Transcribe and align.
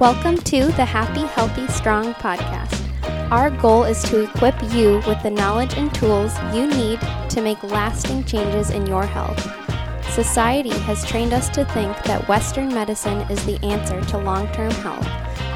Welcome 0.00 0.38
to 0.38 0.64
the 0.64 0.84
Happy, 0.86 1.26
Healthy, 1.26 1.68
Strong 1.68 2.14
podcast. 2.14 2.80
Our 3.30 3.50
goal 3.50 3.84
is 3.84 4.02
to 4.04 4.22
equip 4.22 4.54
you 4.72 5.02
with 5.06 5.22
the 5.22 5.28
knowledge 5.28 5.74
and 5.74 5.94
tools 5.94 6.32
you 6.54 6.66
need 6.66 6.98
to 7.28 7.42
make 7.42 7.62
lasting 7.62 8.24
changes 8.24 8.70
in 8.70 8.86
your 8.86 9.04
health. 9.04 9.38
Society 10.10 10.70
has 10.70 11.04
trained 11.04 11.34
us 11.34 11.50
to 11.50 11.66
think 11.66 12.02
that 12.04 12.26
Western 12.28 12.72
medicine 12.72 13.30
is 13.30 13.44
the 13.44 13.62
answer 13.62 14.00
to 14.04 14.16
long 14.16 14.50
term 14.54 14.70
health, 14.70 15.06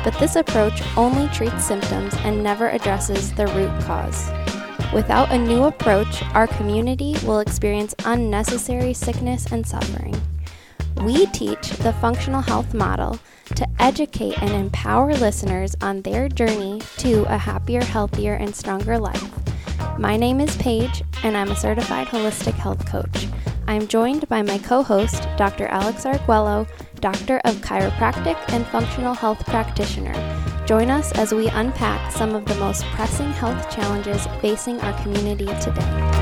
but 0.04 0.12
this 0.20 0.36
approach 0.36 0.82
only 0.94 1.26
treats 1.28 1.64
symptoms 1.64 2.12
and 2.18 2.42
never 2.42 2.68
addresses 2.68 3.32
the 3.32 3.46
root 3.46 3.72
cause. 3.84 4.30
Without 4.92 5.32
a 5.32 5.38
new 5.38 5.62
approach, 5.62 6.22
our 6.34 6.48
community 6.48 7.16
will 7.24 7.40
experience 7.40 7.94
unnecessary 8.04 8.92
sickness 8.92 9.50
and 9.50 9.66
suffering. 9.66 10.14
We 11.02 11.26
teach 11.26 11.53
the 11.84 11.92
functional 11.92 12.40
health 12.40 12.72
model 12.72 13.18
to 13.54 13.68
educate 13.78 14.40
and 14.40 14.52
empower 14.52 15.12
listeners 15.12 15.76
on 15.82 16.00
their 16.00 16.30
journey 16.30 16.80
to 16.96 17.24
a 17.24 17.36
happier, 17.36 17.84
healthier, 17.84 18.32
and 18.32 18.56
stronger 18.56 18.98
life. 18.98 19.30
My 19.98 20.16
name 20.16 20.40
is 20.40 20.56
Paige, 20.56 21.02
and 21.22 21.36
I'm 21.36 21.50
a 21.50 21.56
certified 21.56 22.06
holistic 22.06 22.54
health 22.54 22.86
coach. 22.86 23.28
I'm 23.66 23.86
joined 23.86 24.26
by 24.30 24.40
my 24.40 24.56
co 24.56 24.82
host, 24.82 25.28
Dr. 25.36 25.66
Alex 25.66 26.06
Arguello, 26.06 26.66
Doctor 27.00 27.42
of 27.44 27.56
Chiropractic 27.56 28.38
and 28.48 28.66
Functional 28.68 29.12
Health 29.12 29.44
Practitioner. 29.44 30.14
Join 30.64 30.88
us 30.88 31.12
as 31.12 31.34
we 31.34 31.48
unpack 31.48 32.10
some 32.10 32.34
of 32.34 32.46
the 32.46 32.54
most 32.54 32.82
pressing 32.96 33.30
health 33.32 33.68
challenges 33.68 34.26
facing 34.40 34.80
our 34.80 35.02
community 35.02 35.48
today. 35.60 36.13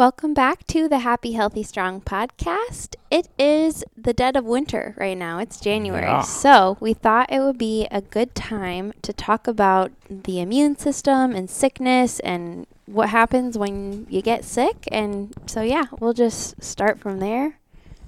Welcome 0.00 0.32
back 0.32 0.66
to 0.68 0.88
the 0.88 1.00
Happy, 1.00 1.32
Healthy, 1.32 1.62
Strong 1.62 2.00
podcast. 2.00 2.96
It 3.10 3.28
is 3.38 3.84
the 3.94 4.14
dead 4.14 4.34
of 4.34 4.46
winter 4.46 4.94
right 4.96 5.14
now. 5.14 5.40
It's 5.40 5.60
January. 5.60 6.06
Yeah. 6.06 6.22
So, 6.22 6.78
we 6.80 6.94
thought 6.94 7.30
it 7.30 7.40
would 7.40 7.58
be 7.58 7.86
a 7.90 8.00
good 8.00 8.34
time 8.34 8.94
to 9.02 9.12
talk 9.12 9.46
about 9.46 9.92
the 10.08 10.40
immune 10.40 10.78
system 10.78 11.32
and 11.32 11.50
sickness 11.50 12.18
and 12.20 12.66
what 12.86 13.10
happens 13.10 13.58
when 13.58 14.06
you 14.08 14.22
get 14.22 14.42
sick. 14.46 14.88
And 14.90 15.34
so, 15.44 15.60
yeah, 15.60 15.84
we'll 15.98 16.14
just 16.14 16.64
start 16.64 16.98
from 16.98 17.18
there. 17.18 17.58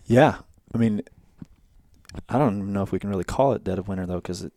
Yeah, 0.06 0.38
I 0.74 0.78
mean, 0.78 1.02
I 2.26 2.38
don't 2.38 2.56
even 2.56 2.72
know 2.72 2.84
if 2.84 2.92
we 2.92 3.00
can 3.00 3.10
really 3.10 3.22
call 3.22 3.52
it 3.52 3.64
dead 3.64 3.78
of 3.78 3.86
winter 3.86 4.06
though, 4.06 4.14
because 4.14 4.48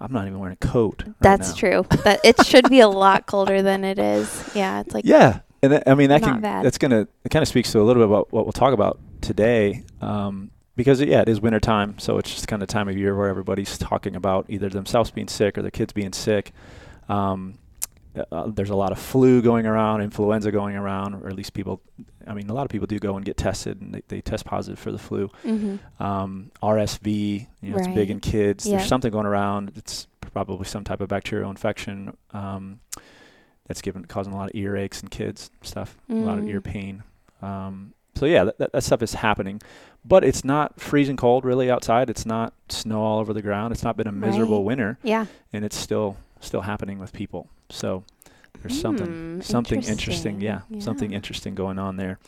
I'm 0.00 0.12
not 0.12 0.28
even 0.28 0.38
wearing 0.38 0.56
a 0.62 0.64
coat. 0.64 1.02
right 1.04 1.14
That's 1.18 1.48
now. 1.48 1.56
true. 1.56 1.86
That 2.04 2.20
it 2.24 2.46
should 2.46 2.70
be 2.70 2.78
a 2.78 2.86
lot 2.86 3.26
colder 3.26 3.60
than 3.60 3.82
it 3.82 3.98
is. 3.98 4.50
Yeah, 4.54 4.82
it's 4.82 4.94
like 4.94 5.04
yeah, 5.04 5.40
and 5.62 5.72
that, 5.72 5.88
I 5.88 5.94
mean 5.94 6.08
that 6.08 6.20
Not 6.22 6.32
can 6.32 6.40
bad. 6.40 6.64
that's 6.64 6.78
gonna 6.78 7.06
it 7.24 7.28
kind 7.30 7.42
of 7.42 7.48
speaks 7.48 7.70
to 7.72 7.80
a 7.80 7.84
little 7.84 8.02
bit 8.02 8.08
about 8.08 8.32
what 8.32 8.44
we'll 8.44 8.52
talk 8.52 8.72
about 8.72 8.98
today, 9.20 9.84
um, 10.00 10.50
because 10.76 11.00
yeah, 11.00 11.20
it 11.20 11.28
is 11.28 11.40
winter 11.40 11.60
time, 11.60 11.98
so 11.98 12.18
it's 12.18 12.30
just 12.32 12.48
kind 12.48 12.62
of 12.62 12.68
time 12.68 12.88
of 12.88 12.96
year 12.96 13.16
where 13.16 13.28
everybody's 13.28 13.78
talking 13.78 14.16
about 14.16 14.46
either 14.48 14.68
themselves 14.68 15.10
being 15.10 15.28
sick 15.28 15.56
or 15.56 15.62
their 15.62 15.70
kids 15.70 15.92
being 15.92 16.12
sick. 16.12 16.52
Um, 17.08 17.58
uh, 18.30 18.46
there's 18.48 18.68
a 18.70 18.74
lot 18.76 18.92
of 18.92 18.98
flu 18.98 19.40
going 19.40 19.64
around, 19.64 20.02
influenza 20.02 20.50
going 20.52 20.76
around, 20.76 21.14
or 21.14 21.28
at 21.28 21.34
least 21.34 21.54
people. 21.54 21.80
I 22.26 22.34
mean, 22.34 22.50
a 22.50 22.52
lot 22.54 22.64
of 22.64 22.70
people 22.70 22.86
do 22.86 22.98
go 22.98 23.16
and 23.16 23.24
get 23.24 23.36
tested, 23.38 23.80
and 23.80 23.94
they, 23.94 24.02
they 24.08 24.20
test 24.20 24.44
positive 24.44 24.78
for 24.78 24.92
the 24.92 24.98
flu. 24.98 25.30
hmm 25.42 25.76
um, 25.98 26.50
RSV. 26.62 27.46
You 27.62 27.70
know, 27.70 27.76
it's 27.78 27.88
big 27.94 28.10
in 28.10 28.20
kids. 28.20 28.64
There's 28.64 28.86
something 28.86 29.10
going 29.10 29.26
around. 29.26 29.72
It's 29.76 30.08
probably 30.32 30.66
some 30.66 30.84
type 30.84 31.00
of 31.00 31.08
bacterial 31.08 31.48
infection 31.50 32.16
um, 32.32 32.80
that's 33.66 33.80
given 33.82 34.04
causing 34.04 34.32
a 34.32 34.36
lot 34.36 34.50
of 34.50 34.54
earaches 34.54 35.02
in 35.02 35.08
kids. 35.08 35.50
and 35.60 35.68
Stuff, 35.68 35.96
a 36.10 36.14
lot 36.14 36.38
of 36.38 36.44
Mm. 36.44 36.48
ear 36.50 36.60
pain. 36.60 37.02
Um, 37.40 37.92
so 38.14 38.26
yeah, 38.26 38.44
that, 38.44 38.58
that, 38.58 38.72
that 38.72 38.82
stuff 38.84 39.02
is 39.02 39.14
happening, 39.14 39.60
but 40.04 40.22
it's 40.24 40.44
not 40.44 40.80
freezing 40.80 41.16
cold 41.16 41.44
really 41.44 41.70
outside. 41.70 42.10
It's 42.10 42.26
not 42.26 42.52
snow 42.68 43.02
all 43.02 43.18
over 43.18 43.32
the 43.32 43.42
ground. 43.42 43.72
It's 43.72 43.82
not 43.82 43.96
been 43.96 44.06
a 44.06 44.12
miserable 44.12 44.58
Right. 44.58 44.66
winter, 44.66 44.98
Yeah. 45.02 45.26
and 45.52 45.64
it's 45.64 45.76
still 45.76 46.16
still 46.40 46.62
happening 46.62 46.98
with 46.98 47.12
people. 47.12 47.48
So 47.70 48.02
there's 48.60 48.78
something 48.80 49.06
Hmm, 49.06 49.40
something 49.40 49.82
interesting. 49.82 50.40
Yeah, 50.40 50.62
something 50.80 51.12
interesting 51.12 51.54
going 51.54 51.78
on 51.78 51.96
there. 51.96 52.18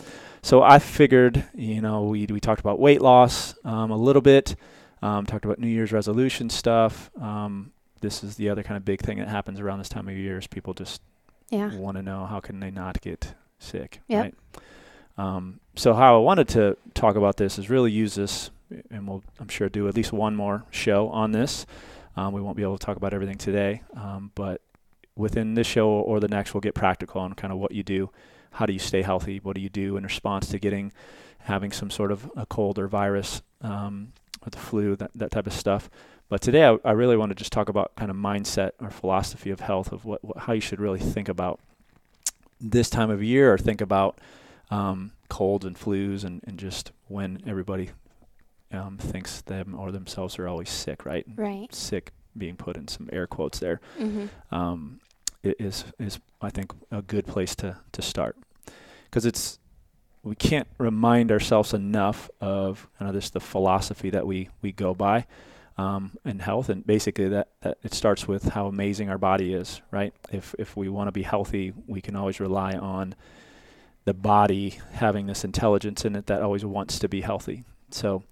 So 0.42 0.62
I 0.62 0.78
figured, 0.78 1.44
you 1.54 1.80
know, 1.80 2.04
we 2.04 2.26
we 2.26 2.40
talked 2.40 2.60
about 2.60 2.78
weight 2.80 3.02
loss 3.02 3.54
um, 3.64 3.90
a 3.90 3.96
little 3.96 4.22
bit, 4.22 4.54
um, 5.02 5.26
talked 5.26 5.44
about 5.44 5.58
New 5.58 5.66
Year's 5.68 5.92
resolution 5.92 6.48
stuff. 6.48 7.10
Um, 7.20 7.72
this 8.00 8.22
is 8.24 8.36
the 8.36 8.48
other 8.50 8.62
kind 8.62 8.76
of 8.76 8.84
big 8.84 9.00
thing 9.00 9.18
that 9.18 9.28
happens 9.28 9.58
around 9.60 9.78
this 9.78 9.88
time 9.88 10.08
of 10.08 10.14
year 10.16 10.38
is 10.38 10.46
people 10.46 10.74
just 10.74 11.02
Yeah. 11.50 11.74
want 11.76 11.96
to 11.96 12.02
know 12.02 12.26
how 12.26 12.40
can 12.40 12.60
they 12.60 12.70
not 12.70 13.00
get 13.00 13.34
sick, 13.58 14.00
Yep. 14.08 14.22
right? 14.22 14.34
Um, 15.16 15.60
so 15.76 15.94
how 15.94 16.16
I 16.16 16.18
wanted 16.18 16.48
to 16.48 16.76
talk 16.94 17.16
about 17.16 17.36
this 17.36 17.58
is 17.58 17.70
really 17.70 17.92
use 17.92 18.14
this, 18.16 18.50
and 18.90 19.06
we'll 19.06 19.22
I'm 19.38 19.48
sure 19.48 19.68
do 19.68 19.86
at 19.88 19.94
least 19.94 20.12
one 20.12 20.34
more 20.34 20.64
show 20.70 21.08
on 21.08 21.32
this. 21.32 21.66
Um, 22.16 22.32
we 22.32 22.40
won't 22.40 22.56
be 22.56 22.62
able 22.62 22.78
to 22.78 22.84
talk 22.84 22.96
about 22.96 23.12
everything 23.14 23.38
today, 23.38 23.82
um, 23.96 24.30
but 24.34 24.60
within 25.16 25.54
this 25.54 25.66
show 25.66 25.88
or 25.88 26.18
the 26.20 26.28
next, 26.28 26.54
we'll 26.54 26.60
get 26.60 26.74
practical 26.74 27.20
on 27.20 27.34
kind 27.34 27.52
of 27.52 27.58
what 27.58 27.72
you 27.72 27.82
do. 27.82 28.10
How 28.52 28.66
do 28.66 28.72
you 28.72 28.78
stay 28.78 29.02
healthy? 29.02 29.38
What 29.38 29.54
do 29.56 29.60
you 29.60 29.68
do 29.68 29.96
in 29.96 30.04
response 30.04 30.48
to 30.48 30.58
getting 30.58 30.92
having 31.40 31.70
some 31.72 31.90
sort 31.90 32.10
of 32.10 32.30
a 32.36 32.46
cold 32.46 32.78
or 32.78 32.88
virus 32.88 33.42
um, 33.60 34.12
or 34.44 34.50
the 34.50 34.58
flu, 34.58 34.96
that, 34.96 35.10
that 35.14 35.30
type 35.30 35.46
of 35.46 35.52
stuff. 35.52 35.90
But 36.28 36.40
today, 36.40 36.66
I, 36.66 36.78
I 36.84 36.92
really 36.92 37.16
want 37.16 37.30
to 37.30 37.34
just 37.34 37.52
talk 37.52 37.68
about 37.68 37.94
kind 37.96 38.10
of 38.10 38.16
mindset 38.16 38.72
or 38.80 38.90
philosophy 38.90 39.50
of 39.50 39.60
health, 39.60 39.92
of 39.92 40.04
what, 40.04 40.24
what 40.24 40.38
how 40.38 40.52
you 40.52 40.60
should 40.60 40.80
really 40.80 40.98
think 40.98 41.28
about 41.28 41.60
this 42.60 42.88
time 42.90 43.10
of 43.10 43.22
year, 43.22 43.52
or 43.52 43.58
think 43.58 43.80
about 43.80 44.18
um, 44.70 45.12
colds 45.28 45.64
and 45.64 45.78
flus, 45.78 46.24
and, 46.24 46.42
and 46.46 46.58
just 46.58 46.92
when 47.08 47.42
everybody 47.46 47.90
um, 48.72 48.96
thinks 48.98 49.42
them 49.42 49.74
or 49.78 49.92
themselves 49.92 50.38
are 50.38 50.48
always 50.48 50.70
sick, 50.70 51.04
right? 51.04 51.26
Right. 51.36 51.72
Sick 51.74 52.12
being 52.36 52.56
put 52.56 52.76
in 52.76 52.88
some 52.88 53.08
air 53.12 53.26
quotes 53.28 53.60
there 53.60 53.80
hmm 53.96 54.26
um, 54.50 55.00
is 55.44 55.84
is 56.00 56.18
I 56.42 56.50
think 56.50 56.72
a 56.90 57.02
good 57.02 57.26
place 57.26 57.54
to 57.56 57.76
to 57.92 58.02
start 58.02 58.36
because 59.04 59.24
it's 59.26 59.58
we 60.22 60.34
can't 60.34 60.66
remind 60.78 61.30
ourselves 61.30 61.74
enough 61.74 62.30
of 62.40 62.88
kind 62.98 63.08
of 63.08 63.14
this 63.14 63.30
the 63.30 63.40
philosophy 63.40 64.10
that 64.10 64.26
we 64.26 64.48
we 64.62 64.72
go 64.72 64.94
by 64.94 65.26
um, 65.76 66.12
in 66.24 66.38
health 66.38 66.68
and 66.68 66.86
basically 66.86 67.28
that, 67.28 67.48
that 67.62 67.78
it 67.82 67.92
starts 67.92 68.28
with 68.28 68.50
how 68.50 68.66
amazing 68.66 69.10
our 69.10 69.18
body 69.18 69.52
is 69.52 69.80
right 69.90 70.14
if 70.32 70.54
if 70.58 70.76
we 70.76 70.88
want 70.88 71.08
to 71.08 71.12
be 71.12 71.22
healthy 71.22 71.72
we 71.86 72.00
can 72.00 72.14
always 72.14 72.38
rely 72.38 72.74
on 72.74 73.14
the 74.04 74.14
body 74.14 74.78
having 74.92 75.26
this 75.26 75.44
intelligence 75.44 76.04
in 76.04 76.14
it 76.14 76.26
that 76.26 76.42
always 76.42 76.64
wants 76.64 76.98
to 76.98 77.08
be 77.08 77.22
healthy 77.22 77.64
so 77.90 78.22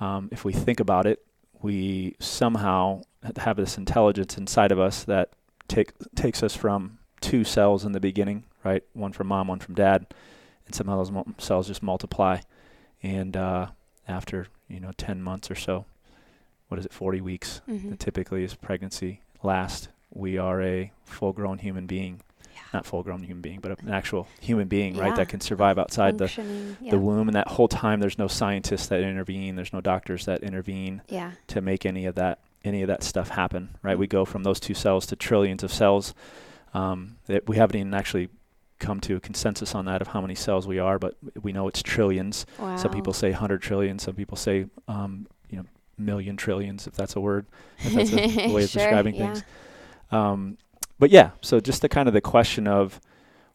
um, 0.00 0.28
if 0.32 0.44
we 0.44 0.52
think 0.52 0.80
about 0.80 1.06
it 1.06 1.24
we 1.60 2.14
somehow 2.18 3.02
have 3.36 3.56
this 3.56 3.76
intelligence 3.76 4.38
inside 4.38 4.72
of 4.72 4.78
us 4.78 5.04
that 5.04 5.30
take 5.66 5.92
takes 6.14 6.42
us 6.42 6.54
from 6.54 6.98
two 7.20 7.44
cells 7.44 7.84
in 7.84 7.92
the 7.92 8.00
beginning, 8.00 8.44
right? 8.64 8.82
One 8.92 9.12
from 9.12 9.28
mom, 9.28 9.48
one 9.48 9.58
from 9.58 9.74
dad, 9.74 10.06
and 10.66 10.74
somehow 10.74 10.96
those 10.96 11.10
mul- 11.10 11.26
cells 11.38 11.66
just 11.66 11.82
multiply. 11.82 12.40
And 13.02 13.36
uh, 13.36 13.68
after 14.06 14.48
you 14.68 14.80
know 14.80 14.92
ten 14.96 15.22
months 15.22 15.50
or 15.50 15.54
so, 15.54 15.84
what 16.68 16.78
is 16.78 16.86
it, 16.86 16.92
forty 16.92 17.20
weeks? 17.20 17.60
hmm 17.66 17.90
That 17.90 17.98
typically 17.98 18.44
is 18.44 18.54
pregnancy 18.54 19.20
last. 19.42 19.88
We 20.12 20.38
are 20.38 20.62
a 20.62 20.90
full-grown 21.04 21.58
human 21.58 21.86
being, 21.86 22.20
Yeah. 22.54 22.60
not 22.72 22.86
full-grown 22.86 23.22
human 23.22 23.42
being, 23.42 23.60
but 23.60 23.78
an 23.82 23.90
actual 23.90 24.26
human 24.40 24.66
being, 24.68 24.96
right? 24.96 25.14
That 25.14 25.28
can 25.28 25.40
survive 25.40 25.78
outside 25.78 26.18
the 26.18 26.76
Yeah. 26.80 26.90
the 26.92 26.98
womb. 26.98 27.28
And 27.28 27.34
that 27.36 27.48
whole 27.48 27.68
time, 27.68 28.00
there's 28.00 28.18
no 28.18 28.26
scientists 28.28 28.86
that 28.88 29.00
intervene. 29.00 29.56
There's 29.56 29.72
no 29.72 29.80
doctors 29.80 30.24
that 30.24 30.42
intervene 30.42 31.02
yeah. 31.08 31.32
to 31.48 31.60
make 31.60 31.84
any 31.86 32.06
of 32.06 32.14
that 32.16 32.38
any 32.64 32.82
of 32.82 32.88
that 32.88 33.04
stuff 33.04 33.28
happen, 33.28 33.76
right? 33.82 33.96
We 33.96 34.08
go 34.08 34.24
from 34.24 34.42
those 34.42 34.58
two 34.58 34.74
cells 34.74 35.06
to 35.06 35.16
trillions 35.16 35.62
of 35.62 35.72
cells. 35.72 36.12
Um, 36.74 37.16
that 37.26 37.48
we 37.48 37.56
haven't 37.56 37.76
even 37.76 37.94
actually 37.94 38.28
come 38.78 39.00
to 39.02 39.16
a 39.16 39.20
consensus 39.20 39.74
on 39.74 39.84
that 39.86 40.02
of 40.02 40.08
how 40.08 40.20
many 40.20 40.34
cells 40.34 40.66
we 40.66 40.78
are, 40.78 40.98
but 40.98 41.16
we 41.40 41.52
know 41.52 41.68
it's 41.68 41.82
trillions. 41.82 42.46
Wow. 42.58 42.76
Some 42.76 42.90
people 42.90 43.12
say 43.12 43.30
100 43.30 43.62
trillion. 43.62 43.98
Some 43.98 44.14
people 44.14 44.36
say, 44.36 44.66
um, 44.88 45.26
million 45.98 46.36
trillions, 46.36 46.86
if 46.86 46.94
that's 46.94 47.16
a 47.16 47.20
word, 47.20 47.46
if 47.78 47.92
that's 47.92 48.12
a 48.12 48.16
way 48.52 48.64
of 48.64 48.70
Sure, 48.70 48.82
describing 48.82 49.14
yeah. 49.14 49.34
things. 49.34 49.44
Um, 50.10 50.58
but 50.98 51.10
yeah, 51.10 51.30
so 51.40 51.60
just 51.60 51.82
the 51.82 51.88
kind 51.88 52.08
of 52.08 52.14
the 52.14 52.20
question 52.20 52.66
of 52.66 53.00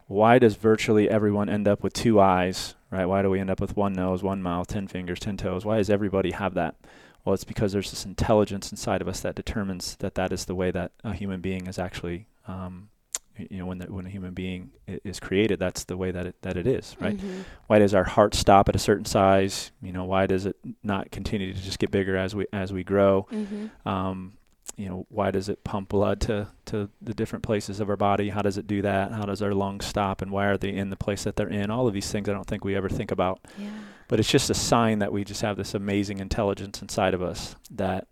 why 0.06 0.38
does 0.38 0.56
virtually 0.56 1.08
everyone 1.08 1.48
end 1.48 1.66
up 1.66 1.82
with 1.82 1.92
two 1.92 2.20
eyes, 2.20 2.74
right? 2.90 3.06
Why 3.06 3.22
do 3.22 3.30
we 3.30 3.40
end 3.40 3.50
up 3.50 3.60
with 3.60 3.76
one 3.76 3.92
nose, 3.94 4.22
one 4.22 4.42
mouth, 4.42 4.66
10 4.66 4.86
fingers, 4.88 5.18
10 5.20 5.36
toes? 5.38 5.64
Why 5.64 5.78
does 5.78 5.90
everybody 5.90 6.30
have 6.32 6.54
that? 6.54 6.76
Well, 7.24 7.34
it's 7.34 7.44
because 7.44 7.72
there's 7.72 7.90
this 7.90 8.04
intelligence 8.04 8.70
inside 8.70 9.00
of 9.00 9.08
us 9.08 9.20
that 9.20 9.34
determines 9.34 9.96
that 9.96 10.14
that 10.16 10.30
is 10.32 10.44
the 10.44 10.54
way 10.54 10.70
that 10.70 10.92
a 11.02 11.14
human 11.14 11.40
being 11.40 11.66
is 11.66 11.78
actually, 11.78 12.26
um, 12.46 12.90
you 13.36 13.58
know, 13.58 13.66
when 13.66 13.78
the, 13.78 13.86
when 13.92 14.06
a 14.06 14.08
human 14.08 14.32
being 14.32 14.70
is 14.86 15.18
created, 15.18 15.58
that's 15.58 15.84
the 15.84 15.96
way 15.96 16.10
that 16.12 16.26
it 16.26 16.36
that 16.42 16.56
it 16.56 16.66
is, 16.66 16.96
right? 17.00 17.16
Mhm. 17.16 17.44
Why 17.66 17.78
does 17.78 17.94
our 17.94 18.04
heart 18.04 18.34
stop 18.34 18.68
at 18.68 18.76
a 18.76 18.78
certain 18.78 19.04
size? 19.04 19.72
You 19.82 19.92
know, 19.92 20.04
why 20.04 20.26
does 20.26 20.46
it 20.46 20.56
not 20.82 21.10
continue 21.10 21.52
to 21.52 21.60
just 21.60 21.78
get 21.78 21.90
bigger 21.90 22.16
as 22.16 22.34
we 22.34 22.46
as 22.52 22.72
we 22.72 22.84
grow? 22.84 23.26
Mhm. 23.32 23.70
Um, 23.86 24.32
you 24.76 24.88
know, 24.88 25.06
why 25.08 25.30
does 25.30 25.48
it 25.48 25.62
pump 25.62 25.88
blood 25.90 26.20
to, 26.22 26.48
to 26.66 26.88
the 27.00 27.14
different 27.14 27.44
places 27.44 27.78
of 27.80 27.88
our 27.88 27.96
body? 27.96 28.30
How 28.30 28.42
does 28.42 28.58
it 28.58 28.66
do 28.66 28.82
that? 28.82 29.12
How 29.12 29.22
does 29.24 29.40
our 29.40 29.52
lungs 29.52 29.84
stop? 29.84 30.20
And 30.20 30.32
why 30.32 30.46
are 30.46 30.56
they 30.56 30.70
in 30.74 30.90
the 30.90 30.96
place 30.96 31.22
that 31.24 31.36
they're 31.36 31.48
in? 31.48 31.70
All 31.70 31.86
of 31.86 31.94
these 31.94 32.10
things 32.10 32.28
I 32.28 32.32
don't 32.32 32.46
think 32.46 32.64
we 32.64 32.74
ever 32.74 32.88
think 32.88 33.12
about. 33.12 33.40
Yeah. 33.56 33.68
But 34.08 34.18
it's 34.18 34.28
just 34.30 34.50
a 34.50 34.54
sign 34.54 34.98
that 34.98 35.12
we 35.12 35.22
just 35.22 35.42
have 35.42 35.56
this 35.56 35.74
amazing 35.74 36.18
intelligence 36.18 36.82
inside 36.82 37.14
of 37.14 37.22
us 37.22 37.54
that 37.70 38.08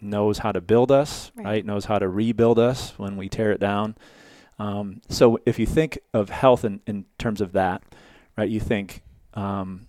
knows 0.00 0.38
how 0.38 0.50
to 0.50 0.60
build 0.60 0.90
us, 0.90 1.30
Right. 1.36 1.44
right? 1.44 1.66
Knows 1.66 1.84
how 1.84 1.98
to 2.00 2.08
rebuild 2.08 2.58
us 2.58 2.94
when 2.98 3.16
we 3.16 3.28
tear 3.28 3.52
it 3.52 3.60
down. 3.60 3.94
Um, 4.60 5.00
so 5.08 5.38
if 5.46 5.58
you 5.58 5.64
think 5.64 5.98
of 6.12 6.28
health 6.28 6.66
in, 6.66 6.80
in 6.86 7.06
terms 7.16 7.40
of 7.40 7.52
that, 7.52 7.82
right, 8.36 8.48
you 8.48 8.60
think 8.60 9.02
um, 9.32 9.86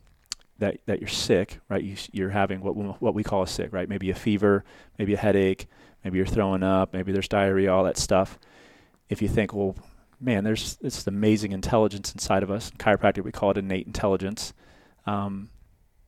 that, 0.59 0.77
that 0.85 1.01
you're 1.01 1.09
sick, 1.09 1.59
right? 1.67 1.83
You, 1.83 1.97
you're 2.13 2.29
having 2.29 2.61
what, 2.61 3.01
what 3.01 3.13
we 3.13 3.21
call 3.21 3.43
a 3.43 3.47
sick, 3.47 3.73
right? 3.73 3.89
Maybe 3.89 4.09
a 4.11 4.15
fever, 4.15 4.63
maybe 4.97 5.13
a 5.13 5.17
headache, 5.17 5.67
maybe 6.05 6.17
you're 6.17 6.25
throwing 6.25 6.63
up, 6.63 6.93
maybe 6.93 7.11
there's 7.11 7.27
diarrhea, 7.27 7.69
all 7.69 7.83
that 7.83 7.97
stuff. 7.97 8.39
If 9.09 9.21
you 9.21 9.27
think, 9.27 9.53
well, 9.53 9.75
man, 10.21 10.45
there's 10.45 10.77
this 10.77 11.05
amazing 11.05 11.51
intelligence 11.51 12.13
inside 12.13 12.41
of 12.41 12.49
us. 12.49 12.69
In 12.69 12.77
chiropractic, 12.77 13.25
we 13.25 13.33
call 13.33 13.51
it 13.51 13.57
innate 13.57 13.87
intelligence. 13.87 14.53
Um, 15.05 15.49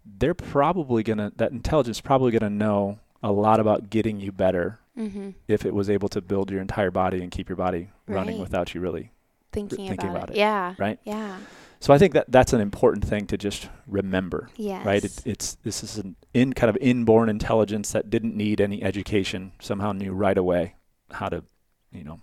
they're 0.05 0.33
probably 0.33 1.03
gonna 1.03 1.33
that 1.35 1.51
intelligence 1.51 1.99
probably 1.99 2.31
gonna 2.31 2.49
know 2.49 2.99
a 3.21 3.31
lot 3.31 3.59
about 3.59 3.89
getting 3.89 4.21
you 4.21 4.31
better 4.31 4.79
Mm-hmm. 4.97 5.31
if 5.47 5.65
it 5.65 5.73
was 5.73 5.89
able 5.89 6.07
to 6.09 6.21
build 6.21 6.51
your 6.51 6.61
entire 6.61 6.91
body 6.91 7.21
and 7.23 7.31
keep 7.31 7.49
your 7.49 7.55
body 7.55 7.89
running 8.07 8.39
without 8.39 8.73
you 8.75 8.81
really. 8.81 9.11
Thinking, 9.51 9.87
thinking 9.89 10.09
about, 10.09 10.15
about 10.17 10.29
it. 10.29 10.35
it, 10.35 10.37
Yeah. 10.39 10.75
right? 10.77 10.99
Yeah. 11.03 11.37
So 11.79 11.93
I 11.93 11.97
think 11.97 12.13
that 12.13 12.31
that's 12.31 12.53
an 12.53 12.61
important 12.61 13.03
thing 13.05 13.27
to 13.27 13.37
just 13.37 13.69
remember, 13.87 14.49
Yes. 14.55 14.85
right? 14.85 15.03
It, 15.03 15.21
it's 15.25 15.55
this 15.63 15.83
is 15.83 15.97
an 15.97 16.15
in 16.33 16.53
kind 16.53 16.69
of 16.69 16.77
inborn 16.79 17.27
intelligence 17.27 17.91
that 17.91 18.09
didn't 18.09 18.35
need 18.37 18.61
any 18.61 18.81
education. 18.83 19.51
Somehow 19.59 19.91
knew 19.91 20.13
right 20.13 20.37
away 20.37 20.75
how 21.11 21.27
to, 21.29 21.43
you 21.91 22.03
know, 22.03 22.19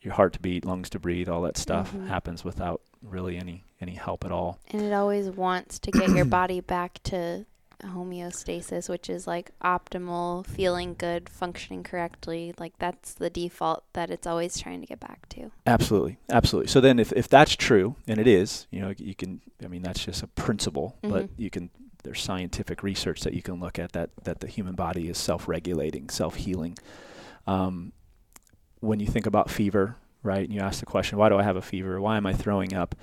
your 0.00 0.14
heart 0.14 0.32
to 0.34 0.40
beat, 0.40 0.64
lungs 0.64 0.88
to 0.90 0.98
breathe, 0.98 1.28
all 1.28 1.42
that 1.42 1.56
stuff 1.56 1.92
Mhm. 1.92 2.06
happens 2.08 2.44
without 2.44 2.80
really 3.02 3.36
any 3.36 3.64
any 3.80 3.92
help 3.94 4.24
at 4.24 4.32
all. 4.32 4.58
and 4.70 4.82
it 4.82 4.92
always 4.92 5.30
wants 5.30 5.78
to 5.80 5.90
get 5.92 6.08
your 6.10 6.24
body 6.40 6.60
back 6.60 7.00
to 7.04 7.44
homeostasis, 7.84 8.88
which 8.88 9.08
is 9.08 9.26
like 9.26 9.50
optimal, 9.60 10.44
feeling 10.46 10.94
good, 10.98 11.28
functioning 11.28 11.82
correctly. 11.82 12.54
Like 12.58 12.72
that's 12.78 13.14
the 13.14 13.30
default 13.30 13.84
that 13.92 14.10
it's 14.10 14.26
always 14.26 14.58
trying 14.58 14.80
to 14.80 14.86
get 14.86 15.00
back 15.00 15.28
to. 15.30 15.50
Absolutely, 15.66 16.18
absolutely. 16.30 16.68
So 16.68 16.80
then, 16.80 16.98
if, 16.98 17.12
if 17.12 17.28
that's 17.28 17.54
true, 17.56 17.96
and 18.06 18.18
it 18.18 18.26
is, 18.26 18.66
you 18.70 18.80
know, 18.80 18.92
you 18.96 19.14
can. 19.14 19.40
I 19.62 19.68
mean, 19.68 19.82
that's 19.82 20.04
just 20.04 20.22
a 20.22 20.26
principle, 20.28 20.96
but 21.02 21.26
Mhm. 21.26 21.30
you 21.36 21.50
can. 21.50 21.70
There's 22.04 22.22
scientific 22.22 22.82
research 22.82 23.22
that 23.22 23.34
you 23.34 23.42
can 23.42 23.60
look 23.60 23.78
at 23.78 23.92
that 23.92 24.10
that 24.24 24.40
the 24.40 24.46
human 24.46 24.74
body 24.74 25.08
is 25.08 25.18
self-regulating, 25.18 26.10
self-healing. 26.10 26.78
Um, 27.46 27.92
when 28.80 29.00
you 29.00 29.06
think 29.06 29.26
about 29.26 29.50
fever, 29.50 29.96
right? 30.22 30.44
And 30.44 30.52
you 30.52 30.60
ask 30.60 30.80
the 30.80 30.86
question, 30.86 31.18
why 31.18 31.28
do 31.28 31.36
I 31.36 31.42
have 31.42 31.56
a 31.56 31.62
fever? 31.62 32.00
Why 32.00 32.16
am 32.16 32.26
I 32.26 32.32
throwing 32.32 32.74
up? 32.74 32.94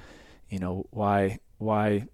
You 0.50 0.60
know, 0.60 0.86
why 0.92 1.39
why 1.57 2.07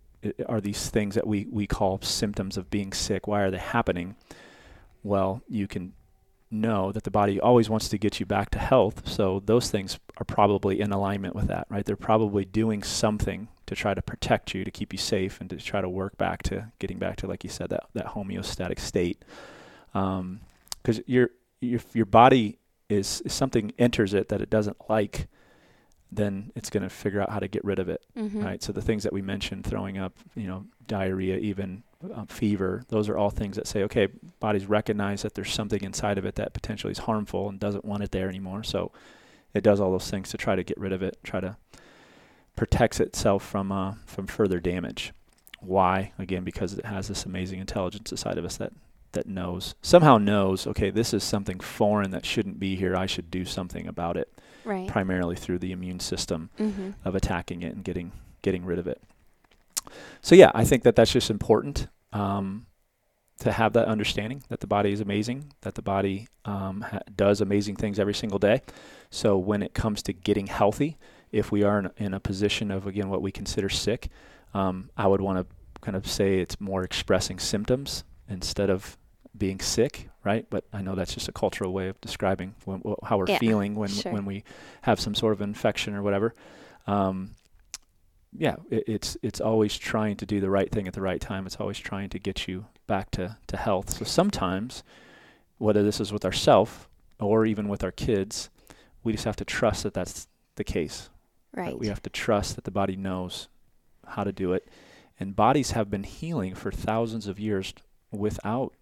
are 0.47 0.61
these 0.61 0.89
things 0.89 1.15
that 1.15 1.27
we 1.27 1.47
we 1.49 1.67
call 1.67 1.99
symptoms 2.01 2.57
of 2.57 2.69
being 2.69 2.93
sick? 2.93 3.27
Why 3.27 3.41
are 3.41 3.51
they 3.51 3.57
happening? 3.57 4.15
Well, 5.03 5.41
you 5.47 5.67
can 5.67 5.93
know 6.51 6.91
that 6.91 7.03
the 7.03 7.11
body 7.11 7.39
always 7.39 7.69
wants 7.69 7.87
to 7.89 7.97
get 7.97 8.19
you 8.19 8.25
back 8.25 8.49
to 8.51 8.59
health. 8.59 9.07
So 9.07 9.41
those 9.45 9.71
things 9.71 9.97
are 10.17 10.25
probably 10.25 10.81
in 10.81 10.91
alignment 10.91 11.33
with 11.33 11.47
that, 11.47 11.65
right? 11.69 11.85
They're 11.85 11.95
probably 11.95 12.43
doing 12.43 12.83
something 12.83 13.47
to 13.65 13.75
try 13.75 13.93
to 13.93 14.01
protect 14.01 14.53
you, 14.53 14.65
to 14.65 14.71
keep 14.71 14.91
you 14.91 14.99
safe, 14.99 15.39
and 15.39 15.49
to 15.49 15.57
try 15.57 15.79
to 15.79 15.87
work 15.87 16.17
back 16.17 16.43
to 16.43 16.71
getting 16.79 16.99
back 16.99 17.15
to, 17.17 17.27
like 17.27 17.43
you 17.43 17.49
said, 17.49 17.69
that 17.69 17.85
that 17.93 18.07
homeostatic 18.07 18.79
state. 18.79 19.23
Um, 19.93 20.41
because 20.81 21.01
your 21.07 21.29
your 21.61 21.79
your 21.93 22.05
body 22.05 22.59
is 22.89 23.21
if 23.25 23.31
something 23.31 23.71
enters 23.79 24.13
it 24.13 24.29
that 24.29 24.41
it 24.41 24.49
doesn't 24.49 24.77
like, 24.89 25.27
then 26.11 26.51
it's 26.55 26.69
going 26.69 26.83
to 26.83 26.89
figure 26.89 27.21
out 27.21 27.29
how 27.29 27.39
to 27.39 27.47
get 27.47 27.63
rid 27.63 27.79
of 27.79 27.87
it 27.89 28.01
Mm-hmm. 28.17 28.43
right? 28.43 28.61
So 28.63 28.73
the 28.73 28.81
things 28.81 29.03
that 29.03 29.13
we 29.13 29.21
mentioned, 29.21 29.65
throwing 29.65 29.97
up, 29.97 30.13
you 30.35 30.47
know, 30.47 30.65
diarrhea, 30.87 31.37
even 31.37 31.83
um, 32.13 32.27
fever, 32.27 32.83
those 32.89 33.07
are 33.07 33.17
all 33.17 33.29
things 33.29 33.55
that 33.55 33.67
say, 33.67 33.83
okay, 33.83 34.07
bodies 34.39 34.65
recognize 34.65 35.21
that 35.21 35.33
there's 35.35 35.53
something 35.53 35.81
inside 35.83 36.17
of 36.17 36.25
it 36.25 36.35
that 36.35 36.53
potentially 36.53 36.91
is 36.91 36.99
harmful 36.99 37.47
and 37.47 37.59
doesn't 37.59 37.85
want 37.85 38.03
it 38.03 38.11
there 38.11 38.27
anymore. 38.27 38.63
So 38.63 38.91
it 39.53 39.63
does 39.63 39.79
all 39.79 39.91
those 39.91 40.09
things 40.09 40.29
to 40.31 40.37
try 40.37 40.55
to 40.55 40.63
get 40.63 40.77
rid 40.77 40.91
of 40.91 41.01
it, 41.01 41.17
try 41.23 41.39
to 41.39 41.55
protects 42.55 42.99
itself 42.99 43.43
from 43.45 43.71
uh, 43.71 43.93
from 44.05 44.27
further 44.27 44.59
damage. 44.59 45.13
Why? 45.59 46.11
Again, 46.19 46.43
because 46.43 46.73
it 46.73 46.85
has 46.85 47.07
this 47.07 47.25
amazing 47.25 47.59
intelligence 47.59 48.11
inside 48.11 48.37
of 48.37 48.45
us 48.45 48.57
that 48.57 48.73
that 49.13 49.27
knows 49.27 49.75
somehow 49.81 50.17
knows, 50.17 50.65
okay, 50.67 50.89
this 50.89 51.13
is 51.13 51.23
something 51.23 51.59
foreign 51.59 52.11
that 52.11 52.25
shouldn't 52.25 52.59
be 52.59 52.75
here. 52.75 52.95
I 52.95 53.05
should 53.05 53.29
do 53.29 53.45
something 53.45 53.87
about 53.87 54.17
it, 54.17 54.29
Right. 54.65 54.87
primarily 54.87 55.35
through 55.35 55.59
the 55.59 55.71
immune 55.71 55.99
system 55.99 56.49
Mm-hmm. 56.59 56.91
of 57.03 57.15
attacking 57.15 57.61
it 57.63 57.73
and 57.73 57.83
getting 57.83 58.11
getting 58.41 58.65
rid 58.65 58.79
of 58.79 58.87
it. 58.87 59.01
So 60.21 60.35
yeah, 60.35 60.51
I 60.53 60.63
think 60.63 60.83
that 60.83 60.95
that's 60.95 61.11
just 61.11 61.29
important 61.29 61.87
um, 62.13 62.65
to 63.39 63.51
have 63.51 63.73
that 63.73 63.87
understanding 63.87 64.43
that 64.49 64.59
the 64.59 64.67
body 64.67 64.91
is 64.91 64.99
amazing, 65.01 65.53
that 65.61 65.75
the 65.75 65.81
body 65.81 66.27
um, 66.45 66.81
ha- 66.81 66.99
does 67.15 67.41
amazing 67.41 67.75
things 67.75 67.99
every 67.99 68.13
single 68.13 68.39
day. 68.39 68.61
So 69.09 69.37
when 69.37 69.63
it 69.63 69.73
comes 69.73 70.01
to 70.03 70.13
getting 70.13 70.47
healthy, 70.47 70.97
if 71.31 71.51
we 71.51 71.63
are 71.63 71.79
in, 71.79 71.85
a- 71.87 71.91
in 71.97 72.13
a 72.13 72.19
position 72.19 72.71
of 72.71 72.85
again 72.87 73.09
what 73.09 73.21
we 73.21 73.31
consider 73.31 73.69
sick, 73.69 74.09
um, 74.53 74.89
I 74.97 75.07
would 75.07 75.21
want 75.21 75.39
to 75.39 75.55
kind 75.81 75.95
of 75.97 76.07
say 76.07 76.39
it's 76.39 76.59
more 76.61 76.83
expressing 76.83 77.39
symptoms 77.39 78.03
instead 78.29 78.69
of 78.69 78.97
being 79.37 79.59
sick, 79.59 80.09
right? 80.23 80.45
But 80.49 80.65
I 80.73 80.81
know 80.81 80.95
that's 80.95 81.13
just 81.13 81.27
a 81.27 81.31
cultural 81.31 81.71
way 81.73 81.87
of 81.87 81.99
describing 82.01 82.55
when, 82.65 82.81
wh- 82.81 83.05
how 83.07 83.17
we're 83.17 83.27
Yeah, 83.29 83.39
feeling 83.39 83.75
when 83.75 83.89
sure. 83.89 84.11
when 84.11 84.25
we 84.25 84.43
have 84.81 84.99
some 84.99 85.15
sort 85.15 85.33
of 85.33 85.41
infection 85.41 85.93
or 85.95 86.01
whatever. 86.03 86.33
Um, 86.87 87.31
yeah, 88.37 88.55
it, 88.69 88.83
it's 88.87 89.17
it's 89.21 89.41
always 89.41 89.77
trying 89.77 90.15
to 90.17 90.25
do 90.25 90.39
the 90.39 90.49
right 90.49 90.71
thing 90.71 90.87
at 90.87 90.93
the 90.93 91.01
right 91.01 91.19
time. 91.21 91.45
It's 91.45 91.57
always 91.57 91.79
trying 91.79 92.09
to 92.09 92.19
get 92.19 92.47
you 92.47 92.65
back 92.87 93.11
to, 93.11 93.37
to 93.47 93.57
health. 93.57 93.89
So 93.91 94.05
sometimes, 94.05 94.83
whether 95.57 95.83
this 95.83 95.99
is 95.99 96.11
with 96.11 96.25
ourself 96.25 96.89
or 97.19 97.45
even 97.45 97.67
with 97.69 97.83
our 97.83 97.91
kids, 97.91 98.49
we 99.03 99.11
just 99.13 99.25
have 99.25 99.35
to 99.37 99.45
trust 99.45 99.83
that 99.83 99.93
that's 99.93 100.27
the 100.55 100.63
case. 100.63 101.09
Right. 101.53 101.77
We 101.77 101.87
have 101.87 102.01
to 102.03 102.09
trust 102.09 102.55
that 102.55 102.63
the 102.63 102.71
body 102.71 102.95
knows 102.95 103.47
how 104.07 104.23
to 104.23 104.31
do 104.31 104.53
it. 104.53 104.67
And 105.19 105.35
bodies 105.35 105.71
have 105.71 105.89
been 105.89 106.03
healing 106.03 106.55
for 106.55 106.71
thousands 106.71 107.27
of 107.27 107.39
years 107.39 107.73
without, 108.11 108.73